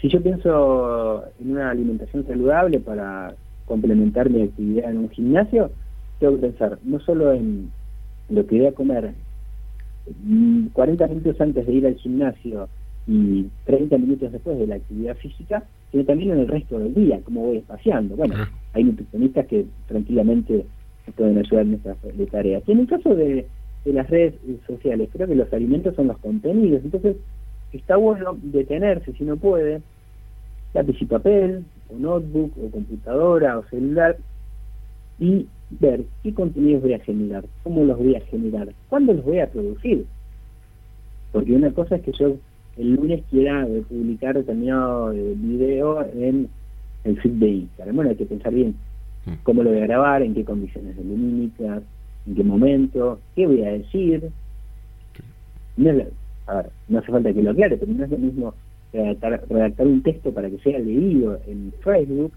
Si 0.00 0.08
yo 0.08 0.22
pienso 0.22 1.22
en 1.38 1.52
una 1.52 1.70
alimentación 1.70 2.26
saludable 2.26 2.80
para 2.80 3.34
complementar 3.66 4.30
mi 4.30 4.42
actividad 4.42 4.90
en 4.90 4.98
un 4.98 5.10
gimnasio, 5.10 5.70
tengo 6.18 6.36
que 6.36 6.46
pensar 6.46 6.78
no 6.82 6.98
solo 7.00 7.32
en 7.32 7.70
lo 8.30 8.46
que 8.46 8.56
voy 8.56 8.66
a 8.66 8.72
comer 8.72 9.12
40 10.72 11.06
mm, 11.06 11.10
minutos 11.10 11.40
antes 11.40 11.66
de 11.66 11.72
ir 11.72 11.86
al 11.86 11.96
gimnasio 11.96 12.68
y 13.06 13.46
30 13.64 13.98
minutos 13.98 14.32
después 14.32 14.58
de 14.58 14.66
la 14.66 14.76
actividad 14.76 15.16
física, 15.16 15.64
sino 15.90 16.04
también 16.04 16.32
en 16.32 16.40
el 16.40 16.48
resto 16.48 16.78
del 16.78 16.94
día, 16.94 17.20
cómo 17.24 17.46
voy 17.46 17.58
espaciando. 17.58 18.16
Bueno, 18.16 18.34
hay 18.72 18.84
nutricionistas 18.84 19.46
que 19.46 19.66
tranquilamente 19.88 20.64
pueden 21.16 21.38
ayudar 21.38 21.66
en 21.66 21.74
estas 21.74 21.96
tareas. 22.30 22.62
Y 22.66 22.72
en 22.72 22.80
el 22.80 22.86
caso 22.86 23.14
de 23.14 23.46
de 23.84 23.92
las 23.92 24.08
redes 24.08 24.34
sociales. 24.66 25.08
Creo 25.12 25.26
que 25.26 25.34
los 25.34 25.52
alimentos 25.52 25.94
son 25.94 26.08
los 26.08 26.18
contenidos. 26.18 26.82
Entonces, 26.84 27.16
está 27.72 27.96
bueno 27.96 28.36
detenerse, 28.42 29.12
si 29.12 29.24
no 29.24 29.36
puede, 29.36 29.82
lápiz 30.74 31.00
y 31.00 31.06
papel, 31.06 31.64
o 31.88 31.98
notebook, 31.98 32.52
o 32.58 32.70
computadora, 32.70 33.58
o 33.58 33.64
celular, 33.64 34.16
y 35.18 35.46
ver 35.80 36.04
qué 36.22 36.34
contenidos 36.34 36.82
voy 36.82 36.94
a 36.94 36.98
generar, 37.00 37.44
cómo 37.62 37.84
los 37.84 37.98
voy 37.98 38.16
a 38.16 38.20
generar, 38.20 38.68
cuándo 38.88 39.12
los 39.14 39.24
voy 39.24 39.38
a 39.38 39.50
producir. 39.50 40.06
Porque 41.32 41.52
una 41.52 41.70
cosa 41.72 41.96
es 41.96 42.02
que 42.02 42.12
yo 42.12 42.36
el 42.76 42.94
lunes 42.94 43.22
quiera 43.30 43.66
publicar 43.88 44.34
determinado 44.34 45.12
eh, 45.12 45.34
video 45.36 46.06
en 46.14 46.48
el 47.04 47.20
feed 47.20 47.32
de 47.32 47.48
Instagram. 47.48 47.96
Bueno, 47.96 48.10
hay 48.10 48.16
que 48.16 48.26
pensar 48.26 48.52
bien 48.52 48.74
mm. 49.26 49.32
cómo 49.42 49.62
lo 49.62 49.70
voy 49.70 49.80
a 49.80 49.86
grabar, 49.86 50.22
en 50.22 50.34
qué 50.34 50.44
condiciones 50.44 50.96
lumínicas, 50.96 51.82
en 52.26 52.34
qué 52.34 52.44
momento, 52.44 53.18
qué 53.34 53.46
voy 53.46 53.62
a 53.64 53.72
decir. 53.72 54.30
No 55.76 55.90
a 56.46 56.54
ver, 56.54 56.70
no 56.88 56.98
hace 56.98 57.12
falta 57.12 57.32
que 57.32 57.42
lo 57.42 57.50
aclare, 57.50 57.76
pero 57.76 57.92
no 57.92 58.04
es 58.04 58.10
lo 58.10 58.18
mismo 58.18 58.54
redactar, 58.92 59.86
un 59.86 60.02
texto 60.02 60.32
para 60.32 60.50
que 60.50 60.58
sea 60.58 60.78
leído 60.78 61.38
en 61.46 61.72
Facebook 61.82 62.32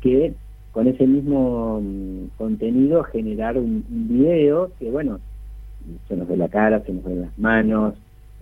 que 0.00 0.34
con 0.74 0.88
ese 0.88 1.06
mismo 1.06 1.80
mm, 1.80 2.36
contenido 2.36 3.04
generar 3.04 3.56
un, 3.56 3.84
video 3.88 4.72
que, 4.78 4.90
bueno, 4.90 5.20
se 6.08 6.16
nos 6.16 6.26
ve 6.26 6.36
la 6.36 6.48
cara, 6.48 6.80
se 6.80 6.92
nos 6.92 7.04
ven 7.04 7.22
las 7.22 7.38
manos, 7.38 7.94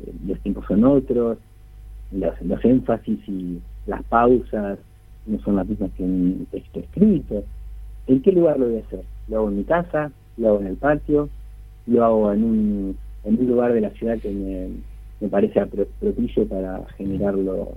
eh, 0.05 0.13
los 0.27 0.41
tiempos 0.41 0.65
son 0.67 0.83
otros, 0.85 1.37
los, 2.11 2.41
los 2.43 2.65
énfasis 2.65 3.19
y, 3.29 3.61
las 3.85 4.03
pausas 4.05 4.79
no 5.27 5.41
son 5.41 5.57
las 5.57 5.67
mismas 5.67 5.91
que 5.97 6.05
en 6.05 6.47
texto 6.53 6.79
escrito. 6.79 7.43
¿En 8.07 8.23
qué 8.23 8.31
lugar 8.31 8.61
lo 8.61 8.67
voy 8.67 8.77
a 8.77 8.87
hacer? 8.87 9.03
¿Lo 9.27 9.39
hago 9.39 9.49
en 9.49 9.57
mi 9.57 9.65
casa? 9.65 10.13
¿Lo 10.37 10.49
hago 10.49 10.61
en 10.61 10.69
el 10.69 10.77
patio? 10.77 11.29
¿Lo 11.89 12.05
hago 12.05 12.33
en 12.33 12.45
un, 12.45 12.97
en 13.25 13.41
un 13.41 13.47
lugar 13.49 13.73
de 13.73 13.81
la 13.81 13.91
ciudad 13.91 14.19
que 14.19 14.31
me, 14.31 14.69
me 15.21 15.29
parece 15.29 15.67
propicio 15.99 16.47
para 16.47 16.85
generarlo 16.97 17.73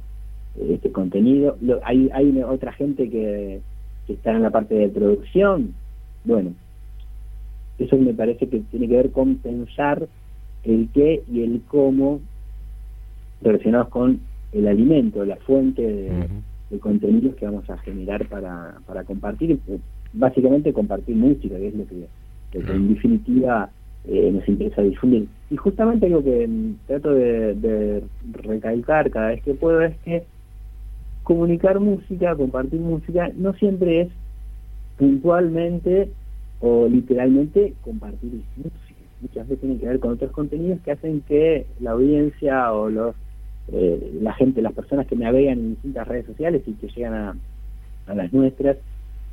este 0.70 0.92
contenido? 0.92 1.58
hay, 1.84 2.08
hay 2.14 2.40
otra 2.44 2.72
gente 2.72 3.10
que, 3.10 3.62
que 4.08 4.14
está 4.14 4.32
en 4.32 4.44
la 4.44 4.50
parte 4.50 4.76
de 4.76 4.90
producción. 4.90 5.74
Bueno, 6.24 6.54
eso 7.78 7.98
me 7.98 8.14
parece 8.14 8.48
que 8.48 8.60
tiene 8.72 8.88
que 8.88 8.96
ver 8.96 9.12
con 9.12 9.36
pensar 9.36 10.08
el 10.64 10.90
qué 10.94 11.24
y 11.32 11.44
el 11.44 11.62
cómo 11.68 12.22
relacionados 13.42 13.90
con 13.90 14.20
el 14.52 14.68
alimento, 14.68 15.26
la 15.26 15.36
fuente 15.38 15.82
de, 15.82 16.80
contenidos 16.80 17.36
que 17.36 17.46
vamos 17.46 17.70
a 17.70 17.78
generar 17.78 18.28
para, 18.28 18.80
para 18.86 19.06
compartir, 19.06 19.58
básicamente 20.12 20.74
compartir 20.74 21.16
música, 21.16 21.56
que 21.56 21.70
es 21.70 21.76
lo 21.76 21.86
que, 21.88 22.06
en 22.52 22.94
definitiva 22.94 23.70
eh, 24.08 24.32
nos 24.32 24.48
interesa 24.48 24.82
difundir. 24.82 25.28
Y 25.50 25.58
justamente 25.58 26.06
algo 26.06 26.24
que 26.24 26.48
mm, 26.48 26.76
trato 26.88 27.14
de, 27.14 28.04
recalcar 28.44 29.10
cada 29.10 29.30
vez 29.30 29.42
que 29.44 29.54
puedo 29.54 29.82
es 29.82 29.96
que 30.00 30.24
comunicar 31.26 31.80
música, 31.80 32.36
compartir 32.36 32.80
música, 32.80 33.32
no 33.36 33.54
siempre 33.54 34.02
es 34.02 34.10
puntualmente 34.98 36.12
o 36.62 36.88
literalmente 36.88 37.74
compartir 37.82 38.32
música. 38.56 39.02
Muchas 39.22 39.48
veces 39.48 39.60
tiene 39.60 39.78
que 39.80 39.88
ver 39.88 40.00
con 40.00 40.14
otros 40.14 40.32
contenidos 40.32 40.80
que 40.82 40.92
hacen 40.92 41.22
que 41.22 41.66
la 41.80 41.92
audiencia 41.92 42.72
o 42.72 42.90
los 42.90 43.16
eh, 43.72 44.20
la 44.22 44.34
gente, 44.34 44.62
las 44.62 44.74
personas 44.74 45.08
que 45.08 45.16
navegan 45.16 45.58
en 45.58 45.70
distintas 45.72 46.08
redes 46.08 46.28
sociales 46.28 46.62
y 46.68 46.74
que 46.74 46.88
llegan 46.90 47.14
a, 47.16 47.36
a 48.06 48.14
las 48.14 48.32
nuestras, 48.32 48.78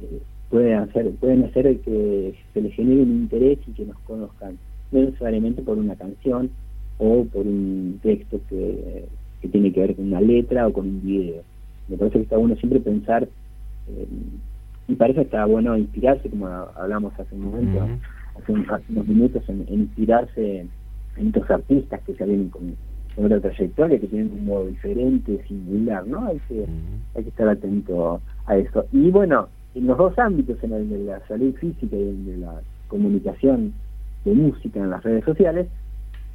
eh, 0.01 0.23
pueden 0.49 0.79
hacer 0.79 1.11
pueden 1.21 1.45
hacer 1.45 1.79
que 1.81 2.35
se 2.55 2.61
les 2.63 2.75
genere 2.75 3.03
un 3.03 3.11
interés 3.11 3.59
y 3.67 3.73
que 3.73 3.85
nos 3.85 3.99
conozcan, 4.01 4.57
no 4.93 5.01
necesariamente 5.01 5.61
por 5.61 5.77
una 5.77 5.95
canción 5.95 6.51
o 6.97 7.27
por 7.27 7.47
un 7.47 8.01
texto 8.03 8.41
que, 8.49 9.05
que 9.43 9.49
tiene 9.49 9.71
que 9.73 9.81
ver 9.81 9.95
con 9.95 10.07
una 10.07 10.23
letra 10.23 10.67
o 10.67 10.73
con 10.73 10.89
un 10.89 11.03
video. 11.03 11.43
Me 11.89 11.97
parece 11.97 12.19
que 12.19 12.25
está 12.25 12.37
bueno 12.37 12.57
siempre 12.57 12.81
pensar, 12.81 13.25
eh, 13.89 14.09
y 14.89 14.95
parece 14.95 15.21
que 15.21 15.25
está 15.27 15.45
bueno 15.45 15.77
inspirarse, 15.77 16.29
como 16.31 16.47
hablamos 16.47 17.13
hace 17.19 17.35
un 17.35 17.45
momento, 17.45 17.87
hace, 18.37 18.53
unos 18.53 19.07
minutos, 19.07 19.43
en, 19.49 19.67
inspirarse 19.69 20.67
en 21.17 21.27
estos 21.27 21.51
artistas 21.51 22.01
que 22.03 22.15
se 22.15 22.25
vienen 22.25 22.49
con 22.49 22.75
con 23.15 23.27
otra 23.27 23.41
trayectoria, 23.41 24.01
que 24.01 24.07
tienen 24.07 24.33
un 24.33 24.47
modo 24.47 24.67
diferente, 24.67 25.45
singular, 25.47 26.07
¿no? 26.07 26.27
Hay 26.27 26.41
que, 26.49 26.67
hay 27.15 27.23
que 27.23 27.29
estar 27.29 27.49
atento 27.49 28.21
a 28.47 28.57
eso. 28.57 28.87
Y 28.93 29.11
bueno, 29.11 29.49
en 29.75 29.87
los 29.87 29.99
dos 29.99 30.19
ámbitos, 30.19 30.63
en 30.63 30.73
el 30.73 30.89
de 30.89 30.99
la 31.01 31.27
salud 31.27 31.55
física 31.57 31.97
y 31.97 32.03
en 32.03 32.09
el 32.09 32.27
de 32.27 32.37
la 32.39 32.61
comunicación 32.89 33.75
de 34.25 34.33
música 34.33 34.81
en 34.81 34.91
las 34.91 35.03
redes 35.03 35.25
sociales, 35.25 35.67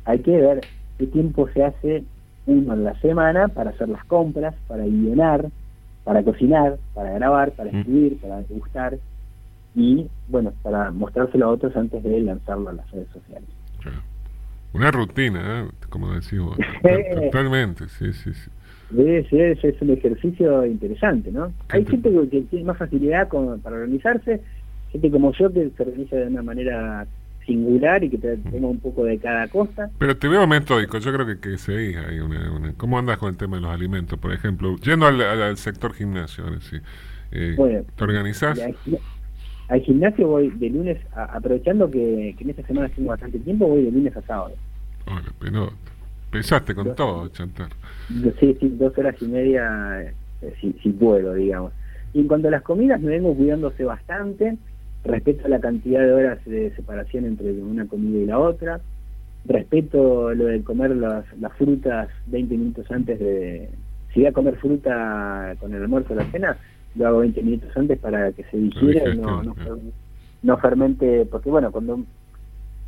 hay 0.05 0.19
que 0.19 0.37
ver 0.37 0.61
qué 0.97 1.07
tiempo 1.07 1.47
se 1.49 1.63
hace 1.63 2.03
uno 2.47 2.73
en 2.73 2.83
la 2.83 2.99
semana 3.01 3.49
para 3.49 3.71
hacer 3.71 3.89
las 3.89 4.03
compras, 4.05 4.55
para 4.67 4.85
guionar, 4.85 5.49
para 6.03 6.23
cocinar, 6.23 6.77
para 6.93 7.11
grabar, 7.11 7.51
para 7.51 7.69
escribir, 7.69 8.17
para 8.19 8.41
gustar 8.49 8.97
y, 9.75 10.07
bueno, 10.27 10.53
para 10.63 10.89
mostrárselo 10.91 11.45
a 11.45 11.49
otros 11.49 11.75
antes 11.75 12.01
de 12.01 12.21
lanzarlo 12.21 12.69
a 12.69 12.73
las 12.73 12.89
redes 12.91 13.09
sociales. 13.09 13.49
Una 14.73 14.91
rutina, 14.91 15.61
¿eh? 15.61 15.69
como 15.89 16.13
decimos. 16.13 16.57
Totalmente, 17.23 17.87
sí, 17.89 18.11
sí, 18.13 18.33
sí. 18.33 18.49
Es, 18.97 19.63
es, 19.63 19.81
un 19.81 19.89
ejercicio 19.89 20.65
interesante, 20.65 21.31
¿no? 21.31 21.51
Hay 21.69 21.85
gente 21.85 22.09
que 22.31 22.41
tiene 22.43 22.65
más 22.65 22.77
facilidad 22.77 23.27
para 23.27 23.75
organizarse, 23.75 24.41
gente 24.91 25.11
como 25.11 25.33
yo 25.33 25.51
que 25.51 25.69
se 25.75 25.83
organiza 25.83 26.15
de 26.15 26.27
una 26.27 26.41
manera 26.41 27.05
singular 27.47 28.03
y 28.03 28.09
que 28.09 28.17
te, 28.17 28.37
tenga 28.37 28.67
un 28.67 28.79
poco 28.79 29.05
de 29.05 29.17
cada 29.17 29.47
cosa. 29.47 29.89
Pero 29.97 30.15
te 30.17 30.27
veo 30.27 30.45
metódico, 30.45 30.99
yo 30.99 31.13
creo 31.13 31.25
que, 31.25 31.39
que 31.39 31.57
seguís 31.57 31.97
ahí. 31.97 32.19
Una, 32.19 32.73
¿Cómo 32.75 32.99
andas 32.99 33.17
con 33.17 33.29
el 33.29 33.37
tema 33.37 33.55
de 33.55 33.63
los 33.63 33.71
alimentos, 33.71 34.19
por 34.19 34.33
ejemplo? 34.33 34.75
Yendo 34.77 35.07
al, 35.07 35.57
sector 35.57 35.93
gimnasio, 35.93 36.43
sí. 36.59 36.77
Eh, 37.31 37.55
bueno, 37.57 37.83
¿Te 37.95 38.03
organizás? 38.03 38.59
al 39.69 39.81
gimnasio 39.81 40.27
voy 40.27 40.49
de 40.51 40.69
lunes, 40.69 40.97
aprovechando 41.13 41.89
que, 41.89 42.35
en 42.37 42.49
esta 42.49 42.63
semana 42.63 42.89
tengo 42.89 43.09
bastante 43.09 43.39
tiempo, 43.39 43.67
voy 43.67 43.83
de 43.83 43.91
lunes 43.91 44.15
a 44.15 44.21
sábado. 44.21 44.53
Hola, 45.07 45.33
pero 45.39 45.71
pensaste 46.29 46.75
con 46.75 46.95
todo, 46.95 47.27
Chantar. 47.29 47.69
Sí, 48.39 48.55
sí, 48.59 48.75
dos 48.77 48.97
horas 48.97 49.15
y 49.21 49.25
media, 49.25 50.01
eh, 50.41 50.53
si, 50.61 50.73
si 50.83 50.89
puedo, 50.89 51.33
digamos. 51.33 51.73
Y 52.13 52.21
en 52.21 52.27
cuanto 52.27 52.47
a 52.47 52.51
las 52.51 52.61
comidas, 52.61 53.01
me 53.01 53.11
vengo 53.11 53.35
cuidándose 53.35 53.83
bastante 53.83 54.57
respeto 55.07 55.47
la 55.47 55.59
cantidad 55.59 56.01
de 56.01 56.13
horas 56.13 56.45
de 56.45 56.71
separación 56.75 57.25
entre 57.25 57.51
una 57.51 57.87
comida 57.87 58.19
y 58.19 58.25
la 58.25 58.39
otra, 58.39 58.79
respeto 59.45 60.33
lo 60.33 60.45
de 60.45 60.63
comer 60.63 60.95
las, 60.95 61.25
las 61.39 61.53
frutas 61.53 62.09
20 62.27 62.57
minutos 62.57 62.91
antes 62.91 63.19
de... 63.19 63.69
Si 64.13 64.21
voy 64.21 64.27
a 64.27 64.33
comer 64.33 64.55
fruta 64.57 65.55
con 65.59 65.73
el 65.73 65.81
almuerzo 65.81 66.13
o 66.13 66.15
la 66.15 66.29
cena, 66.31 66.57
lo 66.95 67.07
hago 67.07 67.19
20 67.19 67.41
minutos 67.43 67.69
antes 67.75 67.99
para 67.99 68.31
que 68.31 68.43
se 68.45 68.57
digiera 68.57 69.13
y 69.13 69.17
no, 69.17 69.43
no, 70.43 70.57
fermente, 70.57 71.25
porque 71.29 71.49
bueno, 71.49 71.71
cuando, 71.71 71.99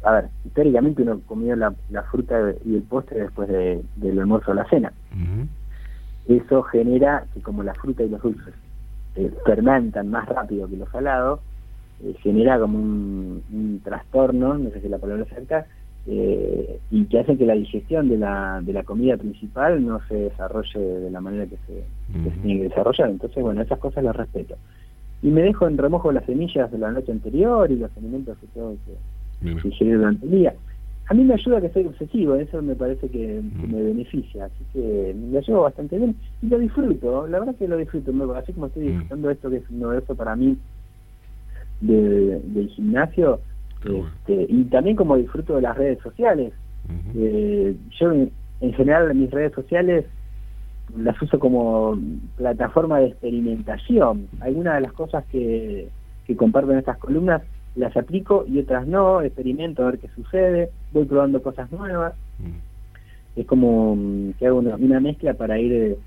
a 0.03 0.11
ver, 0.13 0.25
históricamente 0.45 1.03
uno 1.03 1.21
la, 1.55 1.73
la 1.89 2.03
fruta 2.03 2.53
y 2.65 2.75
el 2.75 2.81
postre 2.83 3.21
después 3.21 3.47
de, 3.49 3.83
del 3.97 4.19
almuerzo 4.19 4.51
o 4.51 4.55
la 4.55 4.67
cena. 4.69 4.91
Eso 6.27 6.63
genera 6.63 7.25
que 7.33 7.41
como 7.41 7.63
la 7.63 7.73
fruta 7.73 8.03
y 8.03 8.09
los 8.09 8.21
dulces 8.21 8.53
eh, 9.15 9.31
fermentan 9.45 10.09
más 10.09 10.27
rápido 10.29 10.67
que 10.67 10.77
los 10.77 10.89
salados, 10.89 11.39
eh, 12.03 12.15
genera 12.21 12.59
como 12.59 12.77
un, 12.77 13.43
un, 13.51 13.81
trastorno, 13.83 14.57
no 14.57 14.69
sé 14.71 14.81
si 14.81 14.89
la 14.89 14.97
palabra 14.97 15.25
cerca, 15.25 15.65
eh, 16.07 16.79
y 16.91 17.05
que 17.05 17.19
hace 17.19 17.37
que 17.37 17.45
la 17.45 17.53
digestión 17.53 18.09
de 18.09 18.17
la, 18.17 18.61
de 18.63 18.73
la 18.73 18.83
comida 18.83 19.17
principal 19.17 19.85
no 19.85 19.99
se 20.07 20.15
desarrolle 20.15 20.79
de 20.79 21.11
la 21.11 21.21
manera 21.21 21.45
que 21.45 21.57
se, 21.67 21.83
tiene 22.41 22.61
que 22.61 22.69
desarrollar. 22.69 23.09
Entonces, 23.09 23.43
bueno, 23.43 23.61
esas 23.61 23.79
cosas 23.79 24.03
las 24.03 24.15
respeto. 24.15 24.55
Y 25.21 25.27
me 25.27 25.41
dejo 25.41 25.67
en 25.67 25.77
remojo 25.77 26.11
las 26.11 26.25
semillas 26.25 26.71
de 26.71 26.77
la 26.77 26.91
noche 26.91 27.11
anterior 27.11 27.69
y 27.69 27.75
los 27.75 27.95
alimentos 27.97 28.37
que 28.37 28.47
tengo 28.47 28.75
que, 28.85 29.67
ingerir 29.67 29.97
durante 29.97 30.25
el 30.25 30.31
día. 30.31 30.53
A 31.07 31.13
mí 31.13 31.23
me 31.23 31.33
ayuda 31.33 31.59
que 31.59 31.69
soy 31.69 31.85
obsesivo, 31.85 32.35
eso 32.35 32.61
me 32.61 32.75
parece 32.75 33.09
que, 33.09 33.41
me 33.67 33.81
beneficia, 33.81 34.45
así 34.45 34.63
que 34.71 35.13
me 35.15 35.41
llevo 35.41 35.63
bastante 35.63 35.97
bien 35.97 36.15
y 36.41 36.47
lo 36.47 36.59
disfruto, 36.59 37.27
la 37.27 37.39
verdad 37.39 37.55
que 37.55 37.67
lo 37.67 37.77
disfruto, 37.77 38.11
así 38.35 38.53
como 38.53 38.67
estoy 38.67 38.89
disfrutando 38.89 39.31
esto 39.31 39.49
que 39.49 39.57
es 39.57 39.71
novedoso 39.71 40.15
para 40.15 40.35
mí 40.35 40.55
del 41.81 42.69
gimnasio, 42.75 43.39
este, 43.83 44.45
y 44.49 44.63
también 44.65 44.95
como 44.95 45.15
disfruto 45.17 45.55
de 45.55 45.61
las 45.61 45.77
redes 45.77 45.99
sociales. 45.99 46.53
Eh, 47.15 47.75
yo 47.99 48.11
en, 48.11 48.31
general 48.73 49.13
mis 49.13 49.29
redes 49.31 49.53
sociales 49.53 50.05
las 50.97 51.21
uso 51.21 51.39
como 51.39 51.97
plataforma 52.35 52.99
de 52.99 53.07
experimentación. 53.07 54.27
Algunas 54.41 54.75
de 54.75 54.81
las 54.81 54.93
cosas 54.93 55.23
que, 55.31 55.87
que 56.25 56.35
comparto 56.35 56.71
en 56.71 56.79
estas 56.79 56.97
columnas 56.97 57.43
las 57.75 57.95
aplico 57.95 58.43
y 58.47 58.59
otras 58.59 58.87
no, 58.87 59.21
experimento 59.21 59.83
a 59.83 59.91
ver 59.91 59.99
qué 59.99 60.09
sucede, 60.09 60.69
voy 60.91 61.05
probando 61.05 61.41
cosas 61.41 61.71
nuevas. 61.71 62.13
Es 63.35 63.45
como 63.45 63.95
mm, 63.95 64.31
que 64.33 64.47
hago 64.47 64.59
una, 64.59 64.75
una 64.75 64.99
mezcla 64.99 65.33
para 65.33 65.59
ir, 65.59 65.71
eh, 65.71 65.97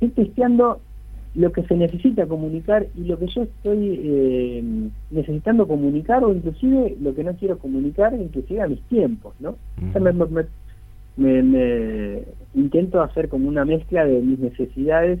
ir 0.00 0.14
testeando 0.14 0.80
lo 1.34 1.50
que 1.50 1.64
se 1.64 1.74
necesita 1.74 2.26
comunicar 2.26 2.86
y 2.96 3.04
lo 3.04 3.18
que 3.18 3.26
yo 3.26 3.42
estoy 3.42 4.00
eh, 4.04 4.62
necesitando 5.10 5.66
comunicar 5.66 6.22
o 6.22 6.32
inclusive 6.32 6.96
lo 7.00 7.14
que 7.14 7.24
no 7.24 7.34
quiero 7.34 7.58
comunicar, 7.58 8.14
inclusive 8.14 8.62
a 8.62 8.68
mis 8.68 8.80
tiempos, 8.82 9.34
¿no? 9.40 9.56
me, 11.16 12.22
intento 12.54 13.02
hacer 13.02 13.28
como 13.28 13.48
una 13.48 13.64
mezcla 13.64 14.04
de 14.04 14.20
mis 14.20 14.38
necesidades 14.38 15.18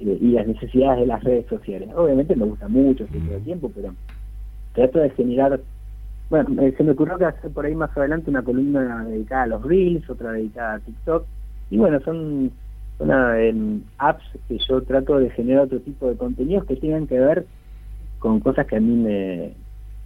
eh, 0.00 0.18
y 0.20 0.32
las 0.32 0.46
necesidades 0.46 1.00
de 1.00 1.06
las 1.06 1.22
redes 1.22 1.46
sociales. 1.46 1.90
Obviamente 1.94 2.34
me 2.34 2.46
gusta 2.46 2.68
mucho 2.68 3.04
este 3.04 3.18
el 3.18 3.42
tiempo, 3.42 3.70
pero 3.74 3.94
trato 4.74 5.00
de 5.00 5.10
generar... 5.10 5.60
Bueno, 6.30 6.48
se 6.76 6.84
me 6.84 6.92
ocurrió 6.92 7.18
que 7.18 7.24
hacer 7.24 7.50
por 7.50 7.66
ahí 7.66 7.74
más 7.74 7.94
adelante 7.96 8.30
una 8.30 8.42
columna 8.42 9.04
dedicada 9.04 9.42
a 9.42 9.46
los 9.48 9.64
Reels, 9.64 10.08
otra 10.08 10.32
dedicada 10.32 10.74
a 10.74 10.78
TikTok, 10.78 11.26
y 11.70 11.76
bueno, 11.76 11.98
son 12.00 12.52
una, 13.00 13.40
en 13.40 13.84
apps 13.98 14.24
que 14.46 14.58
yo 14.68 14.82
trato 14.82 15.18
de 15.18 15.30
generar 15.30 15.64
otro 15.64 15.80
tipo 15.80 16.08
de 16.08 16.16
contenidos 16.16 16.66
que 16.66 16.76
tengan 16.76 17.06
que 17.06 17.18
ver 17.18 17.46
con 18.18 18.40
cosas 18.40 18.66
que 18.66 18.76
a 18.76 18.80
mí 18.80 18.94
me, 18.94 19.54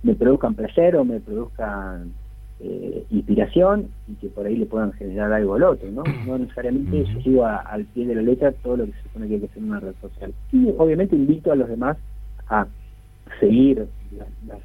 me 0.04 0.14
produzcan 0.14 0.54
placer 0.54 0.96
o 0.96 1.04
me 1.04 1.18
produzcan 1.18 2.12
eh, 2.60 3.04
inspiración 3.10 3.88
y 4.06 4.14
que 4.14 4.28
por 4.28 4.46
ahí 4.46 4.56
le 4.56 4.66
puedan 4.66 4.92
generar 4.92 5.32
algo 5.32 5.54
al 5.54 5.64
otro, 5.64 5.90
¿no? 5.90 6.04
No 6.26 6.38
necesariamente 6.38 7.04
yo 7.04 7.20
sigo 7.20 7.44
al 7.44 7.84
pie 7.86 8.06
de 8.06 8.14
la 8.14 8.22
letra 8.22 8.52
todo 8.52 8.76
lo 8.76 8.86
que 8.86 8.92
se 8.92 9.02
supone 9.02 9.26
que 9.26 9.34
hay 9.34 9.40
que 9.40 9.46
hacer 9.46 9.58
en 9.58 9.70
una 9.70 9.80
red 9.80 9.94
social. 10.00 10.32
Y 10.52 10.72
obviamente 10.78 11.16
invito 11.16 11.50
a 11.50 11.56
los 11.56 11.68
demás 11.68 11.96
a 12.48 12.66
seguir 13.40 13.88
las, 14.16 14.60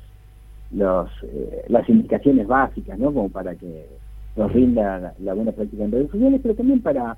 los, 0.72 1.10
eh, 1.24 1.66
las 1.68 1.90
indicaciones 1.90 2.46
básicas, 2.46 3.00
¿no? 3.00 3.12
Como 3.12 3.30
para 3.30 3.56
que 3.56 3.88
nos 4.36 4.54
rinda 4.54 5.00
la, 5.00 5.14
la 5.20 5.34
buena 5.34 5.52
práctica 5.52 5.84
en 5.84 5.92
redes 5.92 6.12
sociales, 6.12 6.40
pero 6.44 6.54
también 6.54 6.82
para 6.82 7.18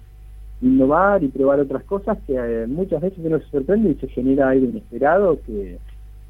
innovar 0.62 1.24
y 1.24 1.28
probar 1.28 1.60
otras 1.60 1.84
cosas 1.84 2.18
que 2.28 2.36
eh, 2.36 2.68
muchas 2.68 3.02
veces 3.02 3.20
uno 3.24 3.40
se 3.40 3.50
sorprende 3.50 3.92
y 3.92 3.96
se 3.96 4.08
genera 4.08 4.50
algo 4.50 4.66
inesperado 4.66 5.40
que 5.46 5.80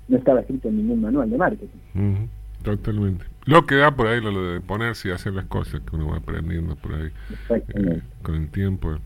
no 0.08 0.18
estaba 0.18 0.42
escrito 0.42 0.70
en 0.70 0.78
ningún 0.78 1.02
manual 1.02 1.30
de 1.30 1.38
marketing. 1.38 2.28
totalmente. 2.64 3.26
Lo 3.46 3.66
que 3.66 3.76
da 3.76 3.92
por 3.92 4.08
ahí 4.08 4.22
lo 4.22 4.54
de 4.54 4.62
ponerse 4.62 5.10
y 5.10 5.12
hacer 5.12 5.34
las 5.34 5.46
cosas 5.46 5.82
que 5.82 5.96
uno 5.96 6.08
va 6.10 6.18
aprendiendo 6.18 6.76
por 6.76 6.94
ahí 6.94 7.10
eh, 7.50 8.02
con 8.22 8.36
el 8.36 8.50
tiempo. 8.50 8.98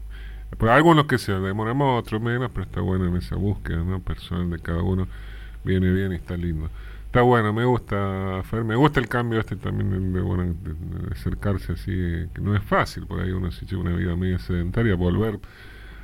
Por 0.58 0.70
algunos 0.70 1.06
que 1.06 1.18
se 1.18 1.34
demoramos, 1.34 2.00
otros 2.00 2.22
menos, 2.22 2.52
pero 2.54 2.66
está 2.66 2.82
bueno 2.82 3.08
en 3.08 3.16
esa 3.16 3.36
búsqueda 3.36 3.84
¿no? 3.84 4.00
personal 4.02 4.50
de 4.50 4.60
cada 4.60 4.84
uno. 4.84 5.08
Viene 5.64 5.92
bien 5.92 6.12
y 6.12 6.16
está 6.16 6.38
lindo. 6.38 6.70
Está 7.16 7.24
bueno, 7.24 7.54
me 7.54 7.64
gusta, 7.64 8.44
Fer, 8.44 8.66
me 8.66 8.76
gusta 8.76 9.00
el 9.00 9.08
cambio 9.08 9.40
este 9.40 9.56
también 9.56 10.12
de, 10.12 10.20
bueno, 10.20 10.44
de, 10.44 11.14
acercarse 11.14 11.72
así, 11.72 11.94
que 12.34 12.42
no 12.42 12.54
es 12.54 12.62
fácil, 12.62 13.08
por 13.08 13.22
ahí 13.22 13.32
uno 13.32 13.52
se 13.52 13.66
lleva 13.66 13.84
una 13.84 13.96
vida 13.96 14.18
media 14.18 14.38
sedentaria, 14.38 14.96
volver 14.96 15.40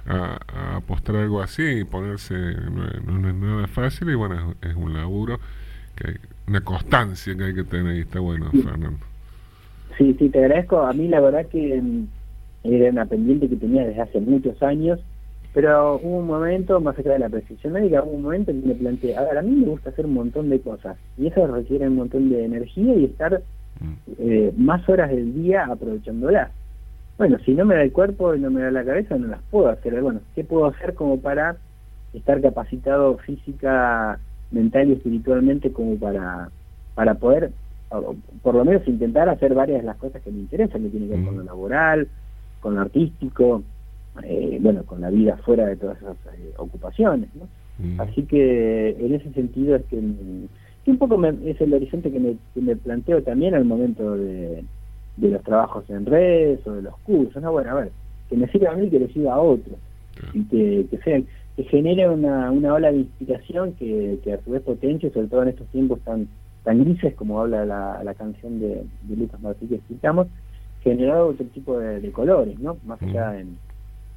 a, 0.07 0.77
apostar 0.77 1.17
algo 1.17 1.41
así 1.41 1.63
y 1.63 1.83
ponerse, 1.83 2.33
no, 2.33 3.27
es 3.27 3.35
nada 3.35 3.67
fácil 3.67 4.09
y 4.09 4.15
bueno, 4.15 4.55
es, 4.61 4.73
un 4.73 4.93
laburo, 4.93 5.41
que 5.97 6.11
hay 6.11 6.15
una 6.47 6.61
constancia 6.61 7.35
que 7.35 7.43
hay 7.43 7.55
que 7.55 7.65
tener 7.65 7.97
y 7.97 7.99
está 7.99 8.21
bueno, 8.21 8.49
Fernando. 8.49 9.05
Sí, 9.97 10.15
sí, 10.17 10.29
te 10.29 10.39
agradezco. 10.39 10.79
A 10.79 10.93
mí 10.93 11.09
la 11.09 11.19
verdad 11.19 11.45
que 11.47 11.81
mm, 11.81 12.07
era 12.63 12.89
una 12.89 13.05
pendiente 13.05 13.49
que 13.49 13.57
tenía 13.57 13.85
desde 13.85 13.99
hace 13.99 14.21
muchos 14.21 14.63
años 14.63 15.01
pero 15.53 15.97
hubo 15.97 16.17
un 16.19 16.27
momento, 16.27 16.79
más 16.79 16.97
allá 16.97 17.13
de 17.13 17.19
la 17.19 17.29
precisión 17.29 17.73
médica, 17.73 18.03
hubo 18.03 18.11
un 18.11 18.21
momento 18.23 18.51
en 18.51 18.61
que 18.61 18.67
me 18.69 18.75
planteé, 18.75 19.17
a 19.17 19.23
ver, 19.23 19.37
a 19.37 19.41
mí 19.41 19.51
me 19.51 19.67
gusta 19.67 19.89
hacer 19.89 20.05
un 20.05 20.13
montón 20.13 20.49
de 20.49 20.61
cosas, 20.61 20.97
y 21.17 21.27
eso 21.27 21.45
requiere 21.47 21.87
un 21.87 21.97
montón 21.97 22.29
de 22.29 22.45
energía 22.45 22.95
y 22.95 23.05
estar 23.05 23.41
mm. 23.79 23.93
eh, 24.19 24.53
más 24.57 24.87
horas 24.87 25.09
del 25.09 25.33
día 25.33 25.65
aprovechándolas. 25.65 26.51
Bueno, 27.17 27.37
si 27.45 27.53
no 27.53 27.65
me 27.65 27.75
da 27.75 27.83
el 27.83 27.91
cuerpo 27.91 28.33
y 28.33 28.39
no 28.39 28.49
me 28.49 28.61
da 28.61 28.71
la 28.71 28.85
cabeza, 28.85 29.17
no 29.17 29.27
las 29.27 29.41
puedo 29.51 29.69
hacer. 29.69 30.01
Bueno, 30.01 30.21
¿qué 30.33 30.43
puedo 30.43 30.65
hacer 30.65 30.95
como 30.95 31.19
para 31.19 31.57
estar 32.13 32.41
capacitado 32.41 33.17
física, 33.17 34.19
mental 34.51 34.89
y 34.89 34.93
espiritualmente 34.93 35.71
como 35.71 35.97
para, 35.97 36.49
para 36.95 37.15
poder, 37.15 37.51
por 38.41 38.55
lo 38.55 38.65
menos 38.65 38.87
intentar 38.87 39.29
hacer 39.29 39.53
varias 39.53 39.81
de 39.81 39.85
las 39.85 39.97
cosas 39.97 40.21
que 40.21 40.31
me 40.31 40.39
interesan, 40.39 40.83
que 40.83 40.89
tienen 40.89 41.09
que 41.09 41.15
ver 41.15 41.25
con 41.25 41.35
mm. 41.35 41.37
lo 41.39 41.43
laboral, 41.43 42.07
con 42.61 42.75
lo 42.75 42.81
artístico, 42.81 43.63
eh, 44.23 44.57
bueno, 44.61 44.83
con 44.83 45.01
la 45.01 45.09
vida 45.09 45.37
fuera 45.37 45.67
de 45.67 45.75
todas 45.75 45.97
esas 45.97 46.17
eh, 46.37 46.53
ocupaciones. 46.57 47.29
¿no? 47.35 47.47
Mm. 47.79 48.01
Así 48.01 48.23
que 48.23 48.89
en 48.99 49.13
ese 49.13 49.31
sentido 49.33 49.75
es 49.75 49.83
que, 49.85 49.97
un 49.97 50.97
poco 50.97 51.23
es 51.25 51.61
el 51.61 51.73
horizonte 51.73 52.11
que 52.11 52.19
me, 52.19 52.35
que 52.53 52.61
me, 52.61 52.75
planteo 52.75 53.21
también 53.23 53.55
al 53.55 53.65
momento 53.65 54.15
de, 54.17 54.63
de, 55.17 55.29
los 55.29 55.43
trabajos 55.43 55.89
en 55.89 56.05
redes 56.05 56.65
o 56.67 56.73
de 56.73 56.81
los 56.81 56.97
cursos. 56.99 57.41
No, 57.41 57.51
bueno, 57.51 57.71
a 57.71 57.75
ver, 57.75 57.91
que 58.29 58.35
me 58.35 58.47
sirva 58.47 58.71
a 58.71 58.75
mí 58.75 58.87
y 58.87 58.89
que 58.89 58.99
le 58.99 59.07
sirva 59.09 59.35
a 59.35 59.39
otros. 59.39 59.77
Y 60.33 60.43
que, 60.45 60.85
que, 60.89 60.97
sea, 60.97 61.21
que 61.55 61.63
genere 61.63 62.09
una, 62.09 62.51
una 62.51 62.73
ola 62.73 62.91
de 62.91 62.99
inspiración 62.99 63.73
que, 63.73 64.19
que 64.23 64.33
a 64.33 64.41
su 64.41 64.51
vez 64.51 64.61
potencie, 64.61 65.09
sobre 65.11 65.27
todo 65.27 65.43
en 65.43 65.49
estos 65.49 65.67
tiempos 65.67 65.99
tan 66.01 66.27
tan 66.63 66.83
grises 66.83 67.13
como 67.15 67.39
habla 67.39 67.65
la, 67.65 68.03
la 68.03 68.13
canción 68.13 68.59
de, 68.59 68.83
de 69.03 69.15
Lucas 69.15 69.41
Martí 69.41 69.67
que 69.67 69.75
explicamos, 69.75 70.27
generado 70.83 71.29
otro 71.29 71.45
tipo 71.47 71.79
de, 71.79 72.11
colores, 72.11 72.59
¿no? 72.59 72.77
Más 72.85 73.01
allá 73.01 73.31
de 73.31 73.45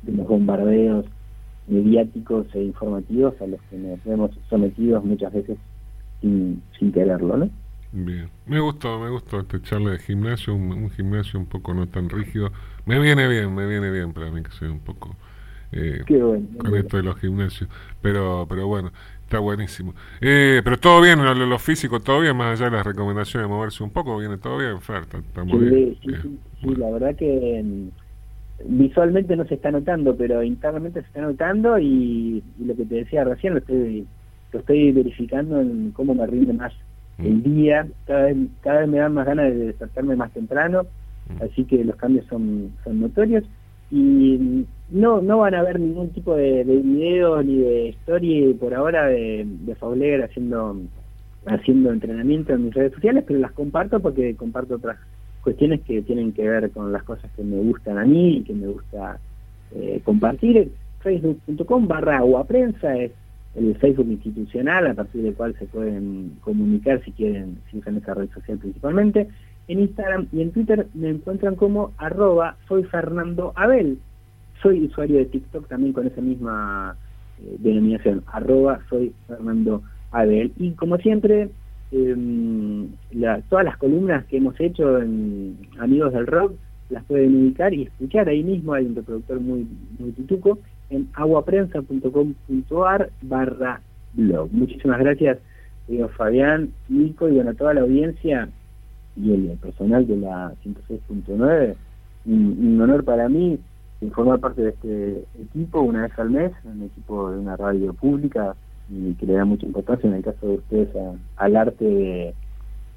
de 0.04 0.12
los 0.12 0.26
bombardeos 0.26 1.04
mediáticos 1.66 2.46
e 2.54 2.62
informativos 2.62 3.40
a 3.40 3.46
los 3.46 3.60
que 3.70 3.76
nos 3.76 4.02
vemos 4.04 4.30
sometidos 4.48 5.04
muchas 5.04 5.32
veces 5.32 5.58
sin, 6.20 6.62
sin 6.78 6.92
quererlo, 6.92 7.36
¿no? 7.36 7.50
Bien, 7.92 8.28
me 8.46 8.58
gustó, 8.58 8.98
me 8.98 9.08
gustó 9.08 9.40
este 9.40 9.62
charla 9.62 9.92
de 9.92 9.98
gimnasio, 10.00 10.52
un, 10.52 10.90
gimnasio 10.90 11.38
un 11.38 11.46
poco 11.46 11.72
no 11.74 11.86
tan 11.86 12.08
rígido. 12.10 12.50
Me 12.86 12.98
viene 12.98 13.28
bien, 13.28 13.54
me 13.54 13.68
viene 13.68 13.88
bien 13.90 14.12
para 14.12 14.32
mí 14.32 14.42
que 14.42 14.50
soy 14.50 14.68
un 14.68 14.80
poco 14.80 15.14
eh, 15.70 16.02
con 16.58 16.74
esto 16.74 16.96
de 16.96 17.04
los 17.04 17.16
gimnasios. 17.20 17.70
Pero, 18.02 18.46
pero 18.48 18.66
bueno, 18.66 18.90
está 19.22 19.38
buenísimo. 19.38 19.94
Eh, 20.20 20.60
pero 20.64 20.76
todo 20.76 21.00
bien, 21.00 21.24
lo, 21.24 21.34
lo, 21.34 21.58
físico, 21.60 22.00
todo 22.00 22.20
bien, 22.20 22.36
más 22.36 22.58
allá 22.58 22.68
de 22.68 22.76
las 22.78 22.86
recomendaciones 22.86 23.48
de 23.48 23.54
moverse 23.54 23.84
un 23.84 23.90
poco, 23.90 24.18
viene 24.18 24.38
todo 24.38 24.58
bien, 24.58 24.80
Fer, 24.80 25.04
está, 25.04 25.44
muy 25.44 25.58
bien. 25.60 25.96
Sí, 26.02 26.10
sí, 26.20 26.38
sí, 26.62 26.74
la 26.74 26.90
verdad 26.90 27.14
que 27.14 27.90
visualmente 28.64 29.36
no 29.36 29.44
se 29.46 29.54
está 29.54 29.70
notando, 29.70 30.16
pero 30.16 30.42
internamente 30.42 31.00
se 31.00 31.06
está 31.06 31.20
notando 31.22 31.78
y, 31.78 32.42
lo 32.64 32.74
que 32.76 32.84
te 32.84 32.96
decía 32.96 33.24
recién 33.24 33.54
lo 33.54 33.58
estoy, 33.58 34.06
lo 34.52 34.60
estoy 34.60 34.92
verificando 34.92 35.60
en 35.60 35.90
cómo 35.92 36.14
me 36.14 36.26
rinde 36.26 36.52
más 36.52 36.72
el 37.18 37.36
mm. 37.36 37.42
día, 37.42 37.86
cada 38.06 38.24
vez, 38.24 38.36
cada 38.62 38.80
vez 38.80 38.88
me 38.88 38.98
dan 38.98 39.14
más 39.14 39.26
ganas 39.26 39.52
de 39.52 39.66
despertarme 39.66 40.16
más 40.16 40.32
temprano, 40.32 40.82
mm. 41.28 41.42
así 41.42 41.64
que 41.64 41.84
los 41.84 41.96
cambios 41.96 42.26
son, 42.26 42.72
son 42.82 43.00
notorios 43.00 43.44
y 43.90 44.66
no 44.90 45.20
no 45.20 45.38
van 45.38 45.54
a 45.54 45.62
ver 45.62 45.78
ningún 45.78 46.10
tipo 46.10 46.34
de, 46.34 46.64
de 46.64 46.76
video 46.76 47.42
ni 47.42 47.58
de 47.58 47.88
story 47.90 48.54
por 48.54 48.74
ahora 48.74 49.06
de, 49.06 49.44
de 49.46 49.74
Fauler 49.74 50.22
haciendo 50.22 50.80
haciendo 51.46 51.92
entrenamiento 51.92 52.54
en 52.54 52.64
mis 52.64 52.74
redes 52.74 52.94
sociales, 52.94 53.24
pero 53.26 53.38
las 53.38 53.52
comparto 53.52 54.00
porque 54.00 54.34
comparto 54.34 54.76
otras 54.76 54.96
cuestiones 55.44 55.82
que 55.82 56.02
tienen 56.02 56.32
que 56.32 56.48
ver 56.48 56.70
con 56.70 56.90
las 56.90 57.04
cosas 57.04 57.30
que 57.36 57.44
me 57.44 57.58
gustan 57.58 57.98
a 57.98 58.04
mí 58.04 58.38
y 58.38 58.42
que 58.42 58.54
me 58.54 58.66
gusta 58.66 59.20
eh, 59.74 60.00
compartir. 60.02 60.72
Facebook.com 61.00 61.86
barra 61.86 62.22
prensa 62.48 62.96
es 62.96 63.12
el 63.54 63.76
Facebook 63.76 64.08
institucional 64.08 64.86
a 64.86 64.94
partir 64.94 65.22
del 65.22 65.34
cual 65.34 65.54
se 65.58 65.66
pueden 65.66 66.38
comunicar 66.40 67.04
si 67.04 67.12
quieren, 67.12 67.58
si 67.70 67.78
usan 67.78 67.98
esa 67.98 68.14
red 68.14 68.30
social 68.30 68.56
principalmente. 68.56 69.28
En 69.68 69.80
Instagram 69.80 70.28
y 70.32 70.40
en 70.40 70.50
Twitter 70.50 70.86
me 70.94 71.10
encuentran 71.10 71.56
como 71.56 71.92
arroba 71.98 72.56
soy 72.66 72.86
Abel. 73.54 73.98
Soy 74.62 74.84
usuario 74.84 75.18
de 75.18 75.26
TikTok 75.26 75.68
también 75.68 75.92
con 75.92 76.06
esa 76.06 76.22
misma 76.22 76.96
eh, 77.42 77.56
denominación, 77.58 78.22
arroba 78.26 78.80
soy. 78.88 79.12
Y 80.58 80.70
como 80.72 80.96
siempre, 80.98 81.50
eh, 81.96 82.88
la, 83.12 83.40
todas 83.42 83.64
las 83.64 83.76
columnas 83.76 84.24
que 84.24 84.38
hemos 84.38 84.58
hecho 84.58 84.98
en 84.98 85.56
Amigos 85.78 86.12
del 86.12 86.26
Rock 86.26 86.54
las 86.90 87.04
pueden 87.04 87.36
ubicar 87.36 87.72
y 87.72 87.84
escuchar 87.84 88.28
ahí 88.28 88.42
mismo, 88.42 88.74
hay 88.74 88.86
un 88.86 88.96
reproductor 88.96 89.40
muy, 89.40 89.66
muy 89.98 90.10
tutuco, 90.12 90.58
en 90.90 91.08
aguaprensa.com.ar 91.14 93.10
barra 93.22 93.80
blog. 94.12 94.48
Muchísimas 94.52 94.98
gracias, 94.98 95.38
digo, 95.86 96.08
Fabián, 96.08 96.70
Nico 96.88 97.28
y 97.28 97.32
bueno, 97.32 97.54
toda 97.54 97.74
la 97.74 97.82
audiencia 97.82 98.48
y 99.16 99.32
el, 99.32 99.56
personal 99.58 100.06
de 100.06 100.16
la 100.16 100.52
106.9. 100.64 101.74
Un, 102.26 102.58
un 102.60 102.80
honor 102.80 103.04
para 103.04 103.28
mí 103.28 103.58
formar 104.10 104.40
parte 104.40 104.62
de 104.62 104.70
este 104.70 105.24
equipo 105.40 105.80
una 105.80 106.02
vez 106.02 106.18
al 106.18 106.30
mes, 106.30 106.52
un 106.64 106.82
equipo 106.82 107.30
de 107.30 107.38
una 107.38 107.56
radio 107.56 107.94
pública 107.94 108.54
y 108.88 109.14
que 109.14 109.26
le 109.26 109.34
da 109.34 109.44
mucha 109.44 109.66
importancia 109.66 110.08
en 110.08 110.16
el 110.16 110.24
caso 110.24 110.46
de 110.46 110.54
ustedes 110.56 110.88
al 111.36 111.56
arte 111.56 112.34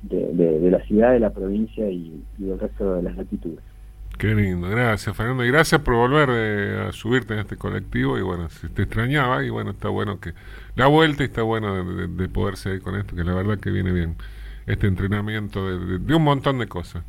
de, 0.04 0.70
la 0.72 0.80
ciudad, 0.86 1.12
de 1.14 1.20
la 1.20 1.32
provincia 1.32 1.90
y, 1.90 2.24
del 2.38 2.60
resto 2.60 2.96
de 2.96 3.04
las 3.04 3.16
latitudes. 3.16 3.60
Qué 4.18 4.34
lindo, 4.34 4.68
gracias 4.68 5.16
Fernando 5.16 5.46
y 5.46 5.50
gracias 5.50 5.80
por 5.82 5.94
volver 5.94 6.30
eh, 6.32 6.88
a 6.88 6.92
subirte 6.92 7.36
en 7.36 7.40
este 7.42 7.56
colectivo 7.56 8.18
y 8.18 8.24
bueno, 8.24 8.50
si 8.50 8.68
te 8.68 8.84
extrañaba 8.84 9.44
y 9.44 9.52
bueno, 9.52 9.72
está 9.72 9.90
bueno 9.90 10.20
que 10.20 10.34
la 10.76 10.88
vuelta 10.88 11.22
y 11.22 11.28
está 11.28 11.44
bueno 11.44 11.84
de, 11.84 12.28
poder 12.28 12.56
seguir 12.56 12.82
con 12.82 12.96
esto, 12.96 13.16
que 13.16 13.24
la 13.24 13.36
verdad 13.36 13.60
que 13.60 13.70
viene 13.70 13.92
bien 13.92 14.16
este 14.66 14.88
entrenamiento 14.88 15.68
de, 15.68 16.16
un 16.16 16.24
montón 16.24 16.58
de 16.58 16.68
cosas. 16.68 17.04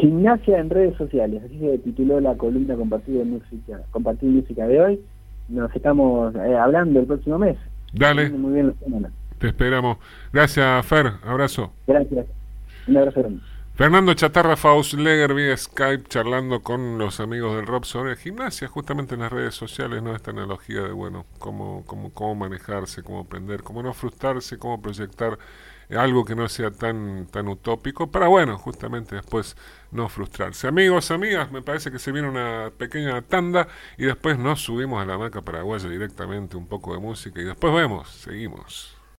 Gimnasia 0.00 0.58
en 0.58 0.70
redes 0.70 0.96
sociales, 0.96 1.42
así 1.44 1.58
se 1.58 1.78
tituló 1.78 2.20
la 2.20 2.34
columna 2.34 2.74
compartida 2.74 3.24
música, 3.24 3.80
compartir 3.92 4.28
música 4.28 4.66
de 4.66 4.80
hoy 4.80 5.00
nos 5.50 5.74
estamos 5.74 6.34
eh, 6.34 6.56
hablando 6.56 7.00
el 7.00 7.06
próximo 7.06 7.38
mes. 7.38 7.56
Dale. 7.92 8.30
Muy 8.30 8.54
bien 8.54 8.74
Te 9.38 9.48
esperamos. 9.48 9.98
Gracias, 10.32 10.86
Fer. 10.86 11.12
Abrazo. 11.24 11.72
Gracias. 11.86 12.26
Un 12.86 12.96
abrazo 12.96 13.22
Fernando 13.74 14.12
Chatarra 14.12 14.56
Fausleger 14.56 15.32
vía 15.32 15.56
Skype 15.56 16.04
charlando 16.06 16.60
con 16.60 16.98
los 16.98 17.18
amigos 17.18 17.56
del 17.56 17.66
Rob 17.66 17.86
sobre 17.86 18.14
gimnasia, 18.14 18.68
justamente 18.68 19.14
en 19.14 19.22
las 19.22 19.32
redes 19.32 19.54
sociales, 19.54 20.02
¿no? 20.02 20.14
Esta 20.14 20.32
analogía 20.32 20.82
de, 20.82 20.92
bueno, 20.92 21.24
cómo, 21.38 21.82
cómo, 21.86 22.12
cómo 22.12 22.34
manejarse, 22.34 23.02
cómo 23.02 23.20
aprender, 23.20 23.62
cómo 23.62 23.82
no 23.82 23.94
frustrarse, 23.94 24.58
cómo 24.58 24.82
proyectar 24.82 25.38
algo 25.96 26.26
que 26.26 26.34
no 26.34 26.46
sea 26.48 26.70
tan, 26.70 27.26
tan 27.30 27.48
utópico, 27.48 28.10
para 28.10 28.28
bueno, 28.28 28.58
justamente 28.58 29.16
después 29.16 29.56
no 29.90 30.08
frustrarse. 30.08 30.68
Amigos, 30.68 31.10
amigas, 31.10 31.50
me 31.50 31.62
parece 31.62 31.90
que 31.90 31.98
se 31.98 32.12
viene 32.12 32.28
una 32.28 32.70
pequeña 32.76 33.20
tanda 33.22 33.68
y 33.98 34.04
después 34.04 34.38
nos 34.38 34.62
subimos 34.62 35.02
a 35.02 35.06
la 35.06 35.18
maca 35.18 35.42
paraguaya 35.42 35.88
directamente 35.88 36.56
un 36.56 36.66
poco 36.66 36.94
de 36.94 37.00
música 37.00 37.40
y 37.40 37.44
después 37.44 37.74
vemos, 37.74 38.08
seguimos. 38.10 38.99